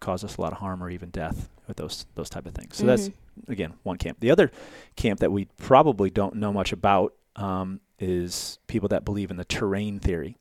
cause 0.00 0.24
us 0.24 0.36
a 0.36 0.40
lot 0.40 0.52
of 0.52 0.58
harm 0.58 0.82
or 0.82 0.90
even 0.90 1.10
death 1.10 1.48
with 1.68 1.76
those 1.76 2.06
those 2.14 2.30
type 2.30 2.46
of 2.46 2.54
things. 2.54 2.76
So 2.76 2.84
mm-hmm. 2.84 2.88
that's 2.88 3.10
again 3.48 3.74
one 3.82 3.98
camp. 3.98 4.20
The 4.20 4.30
other 4.30 4.50
camp 4.96 5.20
that 5.20 5.32
we 5.32 5.46
probably 5.56 6.10
don't 6.10 6.36
know 6.36 6.52
much 6.52 6.72
about 6.72 7.14
um, 7.36 7.80
is 7.98 8.58
people 8.66 8.88
that 8.88 9.04
believe 9.04 9.30
in 9.30 9.36
the 9.36 9.44
terrain 9.44 10.00
theory. 10.00 10.36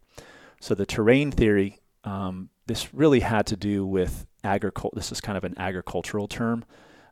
So 0.59 0.75
the 0.75 0.85
terrain 0.85 1.31
theory, 1.31 1.79
um, 2.03 2.49
this 2.65 2.93
really 2.93 3.21
had 3.21 3.45
to 3.47 3.55
do 3.55 3.85
with 3.85 4.25
agriculture. 4.43 4.95
This 4.95 5.11
is 5.11 5.21
kind 5.21 5.37
of 5.37 5.43
an 5.43 5.55
agricultural 5.57 6.27
term. 6.27 6.65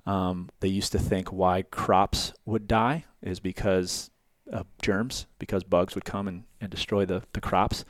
Um, 0.06 0.50
they 0.62 0.70
used 0.70 0.94
to 0.94 1.00
think 1.00 1.32
why 1.34 1.64
crops 1.64 2.34
would 2.46 2.68
die 2.68 3.06
is 3.22 3.40
because 3.40 4.10
of 4.52 4.66
germs, 4.82 5.28
because 5.38 5.64
bugs 5.64 5.96
would 5.96 6.06
come 6.06 6.28
and, 6.28 6.44
and 6.62 6.70
destroy 6.70 7.06
the, 7.06 7.24
the 7.34 7.42
crops. 7.42 7.84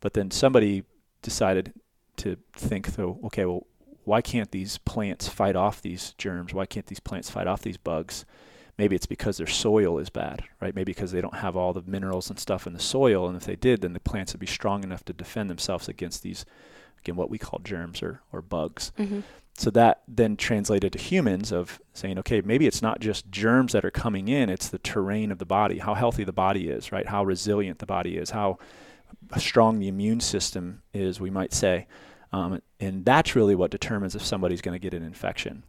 But 0.00 0.14
then 0.14 0.30
somebody 0.30 0.84
decided 1.20 1.74
to 2.16 2.36
think, 2.54 2.94
though, 2.94 3.18
okay, 3.24 3.44
well, 3.44 3.66
why 4.08 4.22
can't 4.22 4.50
these 4.52 4.78
plants 4.78 5.28
fight 5.28 5.54
off 5.54 5.82
these 5.82 6.14
germs? 6.16 6.54
Why 6.54 6.64
can't 6.64 6.86
these 6.86 6.98
plants 6.98 7.28
fight 7.28 7.46
off 7.46 7.60
these 7.60 7.76
bugs? 7.76 8.24
Maybe 8.78 8.96
it's 8.96 9.04
because 9.04 9.36
their 9.36 9.46
soil 9.46 9.98
is 9.98 10.08
bad, 10.08 10.44
right? 10.62 10.74
Maybe 10.74 10.92
because 10.92 11.12
they 11.12 11.20
don't 11.20 11.34
have 11.34 11.56
all 11.56 11.74
the 11.74 11.82
minerals 11.82 12.30
and 12.30 12.38
stuff 12.38 12.66
in 12.66 12.72
the 12.72 12.80
soil. 12.80 13.28
And 13.28 13.36
if 13.36 13.44
they 13.44 13.54
did, 13.54 13.82
then 13.82 13.92
the 13.92 14.00
plants 14.00 14.32
would 14.32 14.40
be 14.40 14.46
strong 14.46 14.82
enough 14.82 15.04
to 15.04 15.12
defend 15.12 15.50
themselves 15.50 15.90
against 15.90 16.22
these, 16.22 16.46
again, 17.00 17.16
what 17.16 17.28
we 17.28 17.36
call 17.36 17.58
germs 17.58 18.02
or, 18.02 18.22
or 18.32 18.40
bugs. 18.40 18.92
Mm-hmm. 18.98 19.20
So 19.58 19.68
that 19.72 20.04
then 20.08 20.38
translated 20.38 20.94
to 20.94 20.98
humans 20.98 21.52
of 21.52 21.78
saying, 21.92 22.18
okay, 22.20 22.40
maybe 22.40 22.66
it's 22.66 22.80
not 22.80 23.00
just 23.00 23.30
germs 23.30 23.74
that 23.74 23.84
are 23.84 23.90
coming 23.90 24.28
in, 24.28 24.48
it's 24.48 24.68
the 24.68 24.78
terrain 24.78 25.30
of 25.30 25.38
the 25.38 25.44
body, 25.44 25.80
how 25.80 25.92
healthy 25.92 26.24
the 26.24 26.32
body 26.32 26.70
is, 26.70 26.92
right? 26.92 27.08
How 27.08 27.24
resilient 27.24 27.80
the 27.80 27.86
body 27.86 28.16
is, 28.16 28.30
how 28.30 28.58
strong 29.36 29.80
the 29.80 29.88
immune 29.88 30.20
system 30.20 30.80
is, 30.94 31.20
we 31.20 31.28
might 31.28 31.52
say. 31.52 31.86
Um, 32.32 32.60
and 32.78 33.04
that's 33.04 33.34
really 33.34 33.54
what 33.54 33.70
determines 33.70 34.14
if 34.14 34.24
somebody's 34.24 34.60
going 34.60 34.74
to 34.74 34.78
get 34.78 34.94
an 34.94 35.02
infection. 35.02 35.62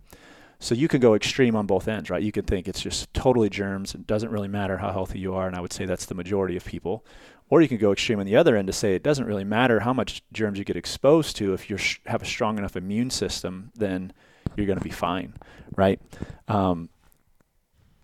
So 0.60 0.76
you 0.76 0.90
can 0.90 1.00
go 1.00 1.14
extreme 1.14 1.56
on 1.56 1.66
both 1.66 1.88
ends, 1.88 2.10
right? 2.10 2.22
You 2.22 2.34
can 2.34 2.44
think 2.44 2.68
it's 2.68 2.82
just 2.82 3.14
totally 3.14 3.50
germs. 3.50 3.96
It 3.96 4.06
doesn't 4.06 4.30
really 4.30 4.50
matter 4.50 4.78
how 4.78 4.92
healthy 4.92 5.20
you 5.20 5.34
are, 5.34 5.48
and 5.48 5.56
I 5.56 5.62
would 5.62 5.72
say 5.72 5.86
that's 5.86 6.06
the 6.06 6.16
majority 6.16 6.58
of 6.58 6.66
people. 6.66 7.06
Or 7.50 7.62
you 7.62 7.70
can 7.70 7.78
go 7.78 7.94
extreme 7.94 8.20
on 8.20 8.26
the 8.26 8.36
other 8.36 8.58
end 8.58 8.68
to 8.68 8.74
say 8.74 8.94
it 8.94 9.02
doesn't 9.02 9.26
really 9.26 9.46
matter 9.46 9.80
how 9.80 9.94
much 9.94 10.22
germs 10.34 10.60
you 10.60 10.66
get 10.66 10.76
exposed 10.76 11.38
to. 11.38 11.54
If 11.54 11.70
you 11.70 11.78
sh- 11.78 12.02
have 12.06 12.22
a 12.22 12.26
strong 12.26 12.58
enough 12.58 12.76
immune 12.76 13.10
system, 13.10 13.72
then 13.74 14.12
you're 14.56 14.68
going 14.68 14.78
to 14.78 14.84
be 14.84 14.92
fine, 14.92 15.34
right? 15.76 16.00
Um, 16.48 16.90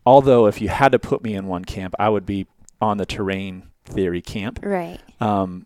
although 0.06 0.48
if 0.48 0.62
you 0.62 0.70
had 0.70 0.94
to 0.94 1.00
put 1.00 1.24
me 1.24 1.36
in 1.36 1.48
one 1.48 1.66
camp, 1.66 1.94
I 2.00 2.08
would 2.10 2.26
be 2.26 2.48
on 2.82 2.98
the 2.98 3.06
terrain 3.06 3.68
theory 3.84 4.22
camp. 4.22 4.60
Right. 4.64 5.00
Um, 5.20 5.66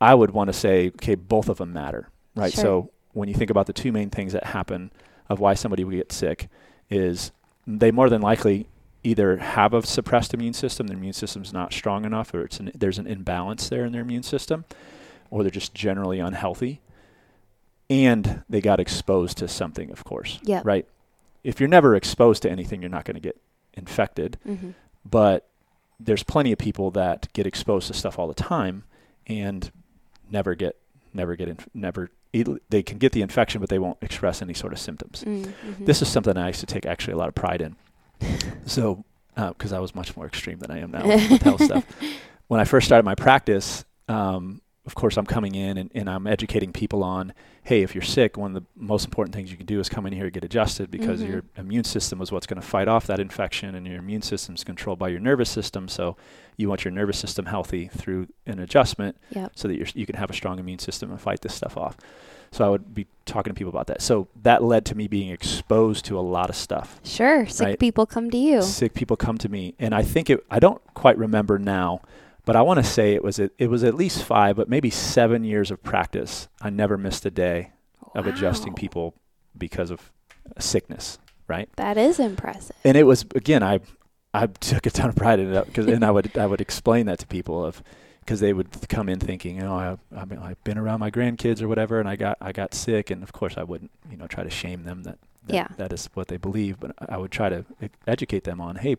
I 0.00 0.14
would 0.14 0.32
want 0.32 0.48
to 0.48 0.52
say, 0.52 0.88
okay, 0.88 1.14
both 1.14 1.48
of 1.48 1.58
them 1.58 1.72
matter, 1.72 2.08
right? 2.34 2.52
Sure. 2.52 2.62
So 2.62 2.90
when 3.12 3.28
you 3.28 3.34
think 3.34 3.50
about 3.50 3.66
the 3.66 3.72
two 3.72 3.92
main 3.92 4.10
things 4.10 4.32
that 4.32 4.44
happen 4.44 4.90
of 5.28 5.40
why 5.40 5.54
somebody 5.54 5.84
would 5.84 5.94
get 5.94 6.12
sick, 6.12 6.48
is 6.90 7.32
they 7.66 7.90
more 7.90 8.08
than 8.10 8.20
likely 8.20 8.66
either 9.02 9.36
have 9.38 9.72
a 9.74 9.84
suppressed 9.86 10.32
immune 10.34 10.52
system, 10.54 10.86
their 10.86 10.96
immune 10.96 11.12
system's 11.12 11.52
not 11.52 11.72
strong 11.72 12.04
enough, 12.04 12.32
or 12.34 12.42
it's 12.42 12.58
an, 12.60 12.70
there's 12.74 12.98
an 12.98 13.06
imbalance 13.06 13.68
there 13.68 13.84
in 13.84 13.92
their 13.92 14.02
immune 14.02 14.22
system, 14.22 14.64
or 15.30 15.42
they're 15.42 15.50
just 15.50 15.74
generally 15.74 16.18
unhealthy, 16.20 16.80
and 17.90 18.42
they 18.48 18.60
got 18.60 18.80
exposed 18.80 19.38
to 19.38 19.48
something, 19.48 19.90
of 19.90 20.04
course, 20.04 20.38
Yep. 20.42 20.64
right? 20.64 20.86
If 21.42 21.60
you're 21.60 21.68
never 21.68 21.94
exposed 21.94 22.42
to 22.42 22.50
anything, 22.50 22.80
you're 22.80 22.90
not 22.90 23.04
going 23.04 23.14
to 23.16 23.20
get 23.20 23.40
infected 23.74 24.38
Mm-hmm. 24.46 24.70
but 25.08 25.46
there's 26.00 26.22
plenty 26.22 26.52
of 26.52 26.58
people 26.58 26.90
that 26.92 27.32
get 27.32 27.46
exposed 27.46 27.86
to 27.88 27.94
stuff 27.94 28.18
all 28.18 28.26
the 28.28 28.34
time 28.34 28.84
and 29.26 29.70
never 30.30 30.54
get 30.54 30.76
never 31.12 31.34
get 31.36 31.48
inf- 31.48 31.68
never 31.74 32.10
they 32.70 32.82
can 32.82 32.98
get 32.98 33.12
the 33.12 33.22
infection 33.22 33.60
but 33.60 33.68
they 33.70 33.78
won't 33.78 33.98
express 34.02 34.42
any 34.42 34.54
sort 34.54 34.72
of 34.72 34.78
symptoms. 34.78 35.22
Mm-hmm. 35.24 35.84
this 35.84 36.02
is 36.02 36.08
something 36.08 36.36
i 36.36 36.48
used 36.48 36.60
to 36.60 36.66
take 36.66 36.86
actually 36.86 37.12
a 37.14 37.16
lot 37.16 37.28
of 37.28 37.34
pride 37.34 37.60
in. 37.60 37.76
So 38.66 39.04
because 39.36 39.72
i 39.72 39.78
was 39.78 39.94
much 39.94 40.16
more 40.16 40.26
extreme 40.26 40.58
than 40.58 40.70
i 40.70 40.78
am 40.80 40.90
now 40.90 41.06
with 41.06 41.42
health 41.42 41.62
stuff. 41.62 41.84
When 42.48 42.60
i 42.60 42.64
first 42.64 42.86
started 42.86 43.04
my 43.04 43.14
practice 43.14 43.84
um, 44.08 44.60
of 44.86 44.94
course 44.94 45.16
i'm 45.16 45.26
coming 45.26 45.54
in 45.54 45.78
and, 45.78 45.90
and 45.94 46.08
i'm 46.10 46.26
educating 46.26 46.72
people 46.72 47.02
on 47.02 47.32
hey 47.64 47.82
if 47.82 47.94
you're 47.94 48.02
sick 48.02 48.36
one 48.36 48.54
of 48.54 48.62
the 48.62 48.68
most 48.76 49.04
important 49.04 49.34
things 49.34 49.50
you 49.50 49.56
can 49.56 49.66
do 49.66 49.80
is 49.80 49.88
come 49.88 50.04
in 50.06 50.12
here 50.12 50.24
and 50.24 50.32
get 50.32 50.44
adjusted 50.44 50.90
because 50.90 51.20
Mhm. 51.22 51.28
your 51.28 51.42
immune 51.56 51.84
system 51.84 52.20
is 52.20 52.30
what's 52.30 52.46
going 52.46 52.60
to 52.60 52.66
fight 52.66 52.86
off 52.88 53.06
that 53.06 53.18
infection 53.20 53.74
and 53.74 53.86
your 53.86 53.98
immune 53.98 54.22
system 54.22 54.54
is 54.54 54.62
controlled 54.64 54.98
by 54.98 55.08
your 55.08 55.20
nervous 55.20 55.48
system 55.50 55.88
so 55.88 56.16
you 56.56 56.68
want 56.68 56.84
your 56.84 56.92
nervous 56.92 57.18
system 57.18 57.46
healthy 57.46 57.88
through 57.88 58.28
an 58.46 58.58
adjustment 58.58 59.16
Yep. 59.30 59.52
so 59.54 59.68
that 59.68 59.76
you're, 59.76 59.86
you 59.94 60.06
can 60.06 60.16
have 60.16 60.30
a 60.30 60.34
strong 60.34 60.58
immune 60.58 60.78
system 60.78 61.10
and 61.10 61.20
fight 61.20 61.40
this 61.40 61.54
stuff 61.54 61.76
off 61.78 61.96
so 62.52 62.64
i 62.64 62.68
would 62.68 62.94
be 62.94 63.06
talking 63.24 63.50
to 63.52 63.54
people 63.58 63.70
about 63.70 63.86
that 63.86 64.02
so 64.02 64.28
that 64.42 64.62
led 64.62 64.84
to 64.84 64.94
me 64.94 65.08
being 65.08 65.30
exposed 65.30 66.04
to 66.04 66.18
a 66.18 66.20
lot 66.20 66.50
of 66.50 66.56
stuff 66.56 67.00
Sure. 67.04 67.46
Sick 67.46 67.64
Right. 67.66 67.78
people 67.80 68.04
come 68.04 68.30
to 68.30 68.36
you. 68.36 68.60
sick 68.60 68.92
people 68.92 69.16
come 69.16 69.38
to 69.38 69.48
me 69.48 69.74
and 69.78 69.94
i 69.94 70.02
think 70.02 70.28
it 70.28 70.44
i 70.50 70.58
don't 70.58 70.82
quite 70.92 71.16
remember 71.16 71.58
now 71.58 72.02
but 72.44 72.56
i 72.56 72.62
want 72.62 72.78
to 72.78 72.84
say 72.84 73.14
it 73.14 73.22
was 73.24 73.38
it, 73.38 73.52
it 73.58 73.68
was 73.70 73.82
at 73.84 73.94
least 73.94 74.22
five 74.24 74.56
but 74.56 74.68
maybe 74.68 74.90
seven 74.90 75.44
years 75.44 75.70
of 75.70 75.82
practice 75.82 76.48
i 76.60 76.70
never 76.70 76.96
missed 76.98 77.24
a 77.26 77.30
day 77.30 77.70
of 78.14 78.26
adjusting 78.26 78.74
people 78.74 79.14
because 79.56 79.90
of 79.90 80.12
sickness 80.58 81.18
right 81.48 81.68
That 81.76 81.96
is 81.96 82.18
impressive. 82.20 82.76
and 82.84 82.96
it 82.96 83.04
was 83.04 83.24
again 83.34 83.62
i 83.62 83.80
i 84.32 84.46
took 84.46 84.86
a 84.86 84.90
ton 84.90 85.08
of 85.08 85.16
pride 85.16 85.40
in 85.40 85.52
it 85.54 85.66
because 85.66 85.86
and 85.86 86.04
i 86.04 86.10
would 86.10 86.36
i 86.38 86.46
would 86.46 86.60
explain 86.60 87.06
that 87.06 87.18
to 87.20 87.26
people 87.26 87.64
of 87.64 87.82
because 88.20 88.40
they 88.40 88.54
would 88.54 88.88
come 88.88 89.10
in 89.10 89.20
thinking, 89.20 89.56
you 89.56 89.62
know, 89.64 89.74
I, 89.74 89.98
I 90.16 90.24
mean, 90.24 90.38
I've 90.38 90.64
been 90.64 90.78
around 90.78 91.00
my 91.00 91.10
grandkids 91.10 91.60
or 91.60 91.68
whatever, 91.68 92.00
and 92.00 92.08
I 92.08 92.16
got 92.16 92.38
I 92.40 92.52
got 92.52 92.72
sick, 92.72 93.10
and 93.10 93.22
of 93.22 93.34
course 93.34 93.58
I 93.58 93.64
wouldn't, 93.64 93.90
you 94.10 94.16
know, 94.16 94.26
try 94.26 94.42
to 94.42 94.48
shame 94.48 94.84
them 94.84 95.02
that, 95.02 95.18
that 95.46 95.54
Yeah. 95.54 95.68
that 95.76 95.92
is 95.92 96.08
what 96.14 96.28
they 96.28 96.38
believe, 96.38 96.80
but 96.80 96.92
I 97.06 97.18
would 97.18 97.30
try 97.30 97.50
to 97.50 97.66
educate 98.06 98.44
them 98.44 98.62
on, 98.62 98.76
hey, 98.76 98.96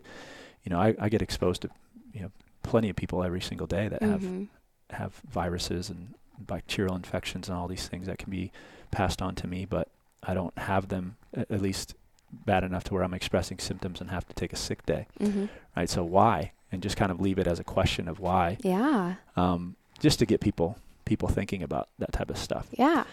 you 0.64 0.70
know, 0.70 0.80
I, 0.80 0.94
I 1.00 1.10
get 1.10 1.24
exposed 1.24 1.64
to, 1.64 1.72
you 2.14 2.22
know, 2.22 2.32
plenty 2.66 2.90
of 2.90 2.96
people 2.96 3.24
every 3.24 3.42
single 3.42 3.68
day 3.68 3.88
that 3.88 4.02
have 4.02 4.22
Mhm. 4.22 4.48
have 4.92 5.14
viruses 5.30 5.90
and 5.90 6.14
bacterial 6.40 6.96
infections 6.96 7.48
and 7.50 7.58
all 7.58 7.68
these 7.68 7.88
things 7.88 8.08
that 8.08 8.18
can 8.18 8.30
be 8.30 8.52
passed 8.92 9.22
on 9.22 9.36
to 9.36 9.48
me, 9.48 9.66
but 9.66 9.88
I 10.24 10.34
don't 10.34 10.58
have 10.58 10.90
them 10.90 11.16
at 11.34 11.62
least 11.62 11.96
bad 12.32 12.64
enough 12.64 12.84
to 12.86 12.94
where 12.94 13.04
I'm 13.04 13.14
expressing 13.14 13.58
symptoms 13.60 14.02
and 14.02 14.10
have 14.12 14.28
to 14.28 14.34
take 14.34 14.52
a 14.52 14.58
sick 14.58 14.86
day, 14.86 15.08
Mhm. 15.20 15.50
right? 15.76 15.90
So 15.90 16.04
why? 16.04 16.52
And 16.72 16.82
just 16.84 16.98
kind 16.98 17.12
of 17.12 17.22
leave 17.22 17.40
it 17.40 17.48
as 17.48 17.60
a 17.60 17.64
question 17.64 18.08
of 18.08 18.20
why, 18.20 18.58
Yeah. 18.64 19.16
um, 19.38 19.76
just 20.00 20.20
to 20.20 20.26
get 20.26 20.42
people 20.42 20.78
people 21.06 21.30
thinking 21.30 21.62
about 21.62 21.88
that 22.00 22.12
type 22.12 22.32
of 22.32 22.38
stuff. 22.38 22.68
Yeah. 22.72 23.04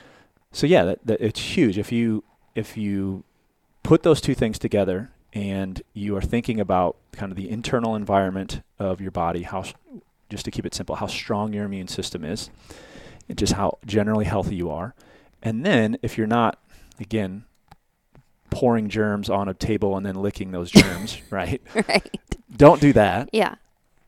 So 0.50 0.66
yeah, 0.66 0.84
that, 0.84 1.06
that 1.06 1.20
it's 1.20 1.40
huge 1.56 1.76
if 1.78 1.92
you 1.92 2.24
if 2.54 2.76
you 2.76 3.22
put 3.82 4.02
those 4.02 4.20
two 4.20 4.34
things 4.34 4.58
together 4.58 5.10
and 5.33 5.83
you 5.95 6.16
are 6.16 6.21
thinking 6.23 6.61
about 6.61 6.97
kind 7.12 7.33
of 7.33 7.37
the 7.37 7.49
internal 7.51 7.95
environment 7.97 8.62
of 8.79 9.01
your 9.01 9.11
body, 9.11 9.42
how 9.42 9.64
just 10.29 10.45
to 10.45 10.51
keep 10.51 10.64
it 10.66 10.75
simple, 10.75 10.97
how 10.97 11.07
strong 11.07 11.53
your 11.53 11.64
immune 11.64 11.88
system 11.88 12.25
is, 12.25 12.51
and 13.29 13.37
just 13.38 13.53
how 13.55 13.79
generally 13.87 14.25
healthy 14.25 14.55
you 14.55 14.71
are, 14.71 14.95
and 15.42 15.64
then 15.64 15.97
if 16.03 16.16
you're 16.18 16.27
not 16.27 16.59
again 17.01 17.45
pouring 18.51 18.88
germs 18.88 19.31
on 19.31 19.49
a 19.49 19.55
table 19.55 19.97
and 19.97 20.05
then 20.05 20.14
licking 20.14 20.51
those 20.53 20.71
germs, 20.83 21.21
right? 21.31 21.62
right. 21.88 22.21
Don't 22.55 22.81
do 22.81 22.92
that 22.92 23.31
Yeah. 23.33 23.55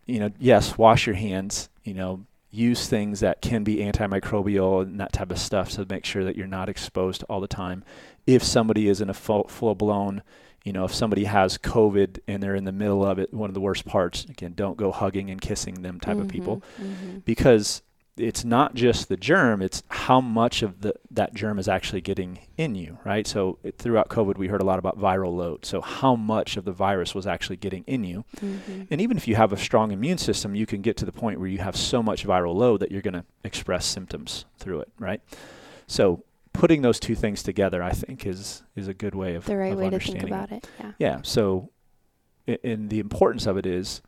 you 0.07 0.21
know, 0.21 0.31
yes, 0.39 0.77
wash 0.77 1.07
your 1.07 1.17
hands, 1.17 1.71
you 1.83 1.95
know, 1.95 2.25
use 2.51 2.87
things 2.87 3.21
that 3.21 3.41
can 3.41 3.65
be 3.65 3.77
antimicrobial 3.79 4.83
and 4.83 5.01
that 5.01 5.13
type 5.13 5.31
of 5.31 5.39
stuff 5.39 5.71
to 5.71 5.87
make 5.89 6.05
sure 6.05 6.23
that 6.25 6.37
you're 6.37 6.47
not 6.47 6.69
exposed 6.69 7.25
all 7.29 7.41
the 7.41 7.49
time. 7.49 7.83
If 8.27 8.45
somebody 8.45 8.87
is 8.87 9.01
in 9.01 9.09
a 9.11 9.15
full, 9.15 9.49
full 9.49 9.75
blown, 9.75 10.23
you 10.65 10.73
know, 10.73 10.85
if 10.85 10.95
somebody 10.95 11.25
has 11.25 11.59
COVID 11.59 12.19
and 12.27 12.43
they're 12.43 12.55
in 12.57 12.65
the 12.65 12.73
middle 12.73 13.05
of 13.05 13.19
it, 13.19 13.33
one 13.33 13.51
of 13.51 13.55
the 13.55 13.61
worst 13.61 13.85
parts, 13.85 14.25
again, 14.25 14.55
don't 14.57 14.77
go 14.77 14.91
hugging 14.91 15.31
and 15.31 15.41
kissing 15.41 15.83
them 15.83 16.01
type 16.01 16.17
of 16.19 16.27
people 16.29 16.63
Mhm. 16.83 17.25
because 17.25 17.83
it's 18.17 18.45
not 18.45 18.75
just 18.75 19.09
the 19.09 19.17
germ, 19.17 19.61
it's 19.61 19.83
how 19.89 20.21
much 20.21 20.63
of 20.63 20.81
the 20.83 20.95
that 21.11 21.35
germ 21.35 21.59
is 21.59 21.67
actually 21.69 22.01
getting 22.01 22.39
in 22.57 22.77
you, 22.77 22.97
right? 23.05 23.27
So 23.27 23.59
it, 23.65 23.77
throughout 23.77 24.09
COVID, 24.09 24.39
we 24.39 24.47
heard 24.49 24.63
a 24.63 24.65
lot 24.65 24.79
about 24.79 24.99
viral 24.99 25.35
load. 25.37 25.65
So 25.67 25.81
how 25.81 26.15
much 26.15 26.57
of 26.57 26.65
the 26.65 26.71
virus 26.73 27.13
was 27.15 27.27
actually 27.27 27.57
getting 27.57 27.83
in 27.89 28.05
you? 28.05 28.25
Mhm. 28.41 28.87
And 28.91 29.01
even 29.01 29.17
if 29.17 29.27
you 29.29 29.35
have 29.35 29.53
a 29.53 29.57
strong 29.57 29.91
immune 29.91 30.19
system, 30.19 30.55
you 30.55 30.65
can 30.65 30.81
get 30.81 30.97
to 30.99 31.05
the 31.05 31.13
point 31.13 31.41
where 31.41 31.49
you 31.49 31.59
have 31.59 31.77
so 31.77 32.03
much 32.05 32.25
viral 32.25 32.55
load 32.55 32.79
that 32.81 32.93
you're 32.93 33.03
going 33.03 33.15
to 33.15 33.25
express 33.43 33.85
symptoms 33.85 34.45
through 34.59 34.81
it, 34.81 34.89
right? 35.01 35.21
So 35.89 36.23
putting 36.55 36.81
those 36.81 36.99
two 36.99 37.15
things 37.15 37.43
together, 37.43 37.83
I 37.83 37.93
think, 37.93 38.25
is 38.25 38.63
is 38.75 38.89
a 38.89 38.95
good 38.95 39.15
way 39.15 39.35
of 39.35 39.45
The 39.45 39.57
right 39.57 39.73
of 39.73 39.79
way 39.79 39.91
to 39.91 39.99
think 39.99 40.23
about 40.23 40.51
it. 40.51 40.67
Yeah. 40.81 40.93
Yeah. 40.99 41.19
So, 41.23 41.71
and 42.47 42.89
the 42.89 43.01
importance 43.01 43.45
of 43.47 43.59
it 43.59 43.67
is 43.67 44.01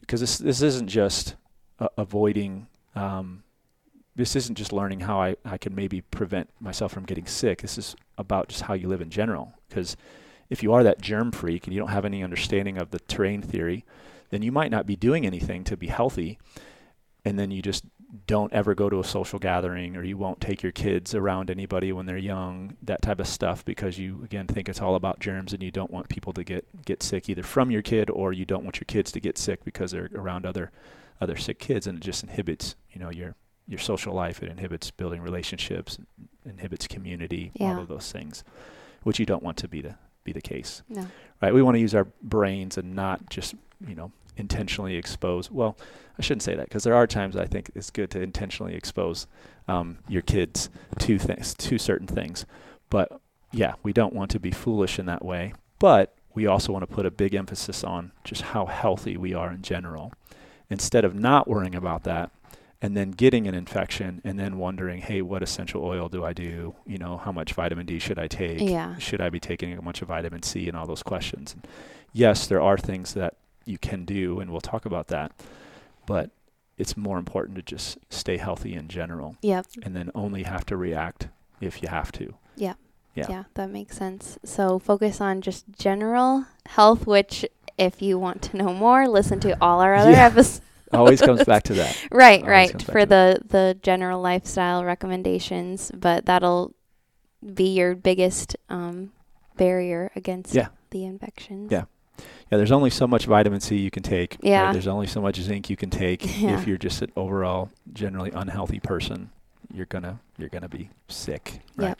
because 0.00 0.20
this 0.20 0.38
this 0.38 0.62
isn't 0.62 0.88
just 0.88 1.36
uh, 1.78 1.88
avoiding. 1.98 2.68
Um, 2.94 3.42
this 4.16 4.36
isn't 4.36 4.54
just 4.54 4.72
learning 4.72 5.00
how 5.00 5.20
I, 5.20 5.36
I 5.44 5.58
can 5.58 5.74
maybe 5.74 6.00
prevent 6.00 6.48
myself 6.60 6.92
from 6.92 7.04
getting 7.04 7.26
sick. 7.26 7.62
This 7.62 7.76
is 7.76 7.96
about 8.16 8.48
just 8.48 8.62
how 8.62 8.74
you 8.74 8.86
live 8.86 9.02
in 9.02 9.10
general. 9.10 9.52
Because 9.68 9.96
if 10.48 10.62
you 10.62 10.72
are 10.72 10.84
that 10.84 11.00
germ 11.00 11.32
freak 11.32 11.64
and 11.64 11.74
you 11.74 11.80
don't 11.80 11.88
have 11.88 12.04
any 12.04 12.22
understanding 12.22 12.78
of 12.78 12.92
the 12.92 13.00
terrain 13.00 13.42
theory, 13.42 13.84
then 14.30 14.40
you 14.40 14.52
might 14.52 14.70
not 14.70 14.86
be 14.86 14.94
doing 14.94 15.26
anything 15.26 15.64
to 15.64 15.76
be 15.76 15.88
healthy. 15.88 16.38
And 17.24 17.36
then 17.36 17.50
you 17.50 17.60
just 17.60 17.84
don't 18.26 18.52
ever 18.52 18.74
go 18.74 18.88
to 18.88 19.00
a 19.00 19.04
social 19.04 19.38
gathering 19.38 19.96
or 19.96 20.02
you 20.04 20.16
won't 20.16 20.40
take 20.40 20.62
your 20.62 20.72
kids 20.72 21.14
around 21.14 21.50
anybody 21.50 21.92
when 21.92 22.06
they're 22.06 22.16
young, 22.16 22.76
that 22.82 23.02
type 23.02 23.18
of 23.18 23.26
stuff, 23.26 23.64
because 23.64 23.98
you, 23.98 24.22
again, 24.24 24.46
think 24.46 24.68
it's 24.68 24.80
all 24.80 24.94
about 24.94 25.18
germs 25.18 25.52
and 25.52 25.62
you 25.62 25.70
don't 25.70 25.90
want 25.90 26.08
people 26.08 26.32
to 26.32 26.44
get, 26.44 26.84
get 26.84 27.02
sick 27.02 27.28
either 27.28 27.42
from 27.42 27.70
your 27.70 27.82
kid 27.82 28.08
or 28.10 28.32
you 28.32 28.44
don't 28.44 28.62
want 28.62 28.76
your 28.76 28.84
kids 28.86 29.10
to 29.12 29.20
get 29.20 29.36
sick 29.36 29.64
because 29.64 29.90
they're 29.90 30.10
around 30.14 30.46
other, 30.46 30.70
other 31.20 31.36
sick 31.36 31.58
kids 31.58 31.86
and 31.86 31.98
it 31.98 32.02
just 32.04 32.22
inhibits, 32.22 32.76
you 32.92 33.00
know, 33.00 33.10
your, 33.10 33.34
your 33.66 33.80
social 33.80 34.14
life. 34.14 34.42
It 34.42 34.50
inhibits 34.50 34.90
building 34.90 35.20
relationships, 35.20 35.98
inhibits 36.44 36.86
community, 36.86 37.50
Yeah. 37.54 37.74
all 37.74 37.80
of 37.82 37.88
those 37.88 38.12
things, 38.12 38.44
which 39.02 39.18
you 39.18 39.26
don't 39.26 39.42
want 39.42 39.56
to 39.58 39.68
be 39.68 39.80
the, 39.80 39.96
be 40.22 40.32
the 40.32 40.40
case 40.40 40.82
No. 40.88 41.06
right? 41.42 41.52
We 41.52 41.62
want 41.62 41.74
to 41.74 41.80
use 41.80 41.94
our 41.94 42.06
brains 42.22 42.78
and 42.78 42.94
not 42.94 43.28
just, 43.28 43.54
you 43.86 43.94
know, 43.94 44.12
intentionally 44.36 44.96
expose. 44.96 45.50
Well, 45.50 45.76
I 46.18 46.22
shouldn't 46.22 46.42
say 46.42 46.54
that 46.54 46.68
because 46.68 46.84
there 46.84 46.94
are 46.94 47.06
times 47.06 47.36
I 47.36 47.46
think 47.46 47.70
it's 47.74 47.90
good 47.90 48.10
to 48.12 48.20
intentionally 48.20 48.74
expose 48.74 49.26
um, 49.66 49.98
your 50.08 50.22
kids 50.22 50.70
to 51.00 51.18
things, 51.18 51.54
to 51.54 51.78
certain 51.78 52.06
things. 52.06 52.46
But 52.90 53.20
yeah, 53.52 53.74
we 53.82 53.92
don't 53.92 54.14
want 54.14 54.30
to 54.32 54.40
be 54.40 54.50
foolish 54.50 54.98
in 54.98 55.06
that 55.06 55.24
way. 55.24 55.54
But 55.78 56.14
we 56.34 56.46
also 56.46 56.72
want 56.72 56.88
to 56.88 56.94
put 56.94 57.06
a 57.06 57.10
big 57.10 57.34
emphasis 57.34 57.84
on 57.84 58.12
just 58.24 58.42
how 58.42 58.66
healthy 58.66 59.16
we 59.16 59.34
are 59.34 59.50
in 59.50 59.62
general, 59.62 60.12
instead 60.70 61.04
of 61.04 61.14
not 61.14 61.48
worrying 61.48 61.74
about 61.74 62.04
that 62.04 62.30
and 62.84 62.94
then 62.94 63.12
getting 63.12 63.46
an 63.46 63.54
infection 63.54 64.20
and 64.24 64.38
then 64.38 64.58
wondering, 64.58 65.00
hey, 65.00 65.22
what 65.22 65.42
essential 65.42 65.82
oil 65.82 66.06
do 66.10 66.22
I 66.22 66.34
do? 66.34 66.74
You 66.86 66.98
know, 66.98 67.16
how 67.16 67.32
much 67.32 67.54
vitamin 67.54 67.86
D 67.86 67.98
should 67.98 68.18
I 68.18 68.28
take? 68.28 68.60
Yeah. 68.60 68.98
should 68.98 69.22
I 69.22 69.30
be 69.30 69.40
taking 69.40 69.72
a 69.72 69.80
bunch 69.80 70.02
of 70.02 70.08
vitamin 70.08 70.42
C 70.42 70.68
and 70.68 70.76
all 70.76 70.86
those 70.86 71.02
questions? 71.02 71.54
And 71.54 71.66
yes, 72.12 72.46
there 72.46 72.60
are 72.60 72.76
things 72.76 73.14
that 73.14 73.36
you 73.64 73.78
can 73.78 74.04
do, 74.04 74.38
and 74.38 74.50
we'll 74.50 74.60
talk 74.60 74.84
about 74.84 75.06
that, 75.06 75.32
but 76.06 76.30
it's 76.76 76.96
more 76.96 77.18
important 77.18 77.56
to 77.56 77.62
just 77.62 77.98
stay 78.10 78.36
healthy 78.36 78.74
in 78.74 78.88
general 78.88 79.36
Yep. 79.42 79.66
and 79.82 79.94
then 79.94 80.10
only 80.14 80.42
have 80.42 80.66
to 80.66 80.76
react 80.76 81.28
if 81.60 81.82
you 81.82 81.88
have 81.88 82.10
to. 82.12 82.34
Yeah. 82.56 82.74
Yeah, 83.14 83.44
that 83.54 83.70
makes 83.70 83.96
sense. 83.96 84.38
So 84.44 84.80
focus 84.80 85.20
on 85.20 85.40
just 85.40 85.66
general 85.78 86.46
health, 86.66 87.06
which 87.06 87.46
if 87.78 88.02
you 88.02 88.18
want 88.18 88.42
to 88.42 88.56
know 88.56 88.74
more, 88.74 89.06
listen 89.06 89.38
to 89.40 89.56
all 89.60 89.80
our 89.80 89.94
other 89.94 90.10
Yeah. 90.18 90.26
episodes. 90.26 90.60
Always 90.92 91.20
comes 91.20 91.44
back 91.44 91.62
to 91.64 91.74
that. 91.74 91.96
Right, 92.10 92.40
Always 92.42 92.72
right. 92.74 92.82
For 92.82 93.06
the 93.06 93.40
the 93.48 93.78
general 93.82 94.20
lifestyle 94.20 94.84
recommendations, 94.84 95.92
but 95.94 96.26
that'll 96.26 96.74
be 97.54 97.68
your 97.74 97.94
biggest 97.94 98.56
um, 98.68 99.12
barrier 99.56 100.10
against 100.16 100.52
Yeah. 100.54 100.68
the 100.90 101.04
infections. 101.04 101.70
Yeah. 101.70 101.84
Yeah, 102.18 102.58
there's 102.58 102.72
only 102.72 102.90
so 102.90 103.06
much 103.06 103.26
vitamin 103.26 103.60
C 103.60 103.76
you 103.76 103.90
can 103.90 104.02
take. 104.02 104.36
Yeah. 104.40 104.72
There's 104.72 104.86
only 104.86 105.06
so 105.06 105.20
much 105.20 105.36
zinc 105.40 105.70
you 105.70 105.76
can 105.76 105.90
take. 105.90 106.24
Yeah. 106.40 106.58
If 106.60 106.66
you're 106.66 106.78
just 106.78 107.00
an 107.02 107.10
overall 107.16 107.70
generally 107.92 108.30
unhealthy 108.32 108.80
person, 108.80 109.30
you're 109.72 109.86
gonna 109.86 110.18
you're 110.38 110.48
gonna 110.50 110.68
be 110.68 110.90
sick. 111.08 111.60
Right. 111.76 111.88
Yep. 111.88 111.98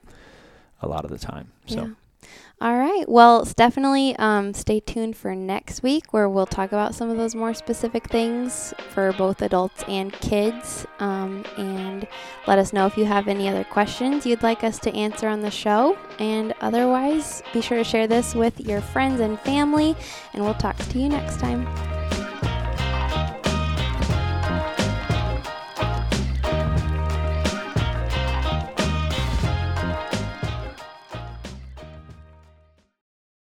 A 0.83 0.89
lot 0.89 1.05
of 1.05 1.11
the 1.11 1.19
time. 1.19 1.53
So 1.67 1.83
Yeah. 1.87 1.91
All 2.61 2.79
right. 2.79 3.05
Well, 3.09 3.45
definitely 3.45 4.17
um, 4.17 4.55
stay 4.55 4.81
tuned 4.81 5.17
for 5.17 5.35
next 5.35 5.83
week 5.83 6.13
where 6.13 6.29
we'll 6.29 6.47
talk 6.47 6.73
about 6.73 6.95
some 6.95 7.11
of 7.11 7.17
those 7.19 7.35
more 7.35 7.53
specific 7.53 8.09
things 8.09 8.73
for 8.91 9.13
both 9.13 9.43
adults 9.43 9.85
and 9.89 10.13
kids. 10.13 10.87
Um, 10.99 11.45
and 11.59 12.07
let 12.47 12.59
us 12.59 12.73
know 12.73 12.87
if 12.87 12.97
you 12.97 13.05
have 13.05 13.29
any 13.29 13.49
other 13.49 13.65
questions 13.65 14.25
you'd 14.25 14.43
like 14.43 14.65
us 14.65 14.79
to 14.81 14.95
answer 14.95 15.29
on 15.29 15.41
the 15.41 15.51
show. 15.51 15.99
And 16.19 16.55
otherwise, 16.61 17.43
be 17.53 17.61
sure 17.61 17.79
to 17.79 17.85
share 17.85 18.07
this 18.07 18.35
with 18.35 18.61
your 18.61 18.81
friends 18.81 19.21
and 19.21 19.39
family. 19.41 19.95
And 20.33 20.45
we'll 20.45 20.55
talk 20.55 20.77
to 20.77 20.99
you 20.99 21.09
next 21.09 21.41
time. 21.41 21.94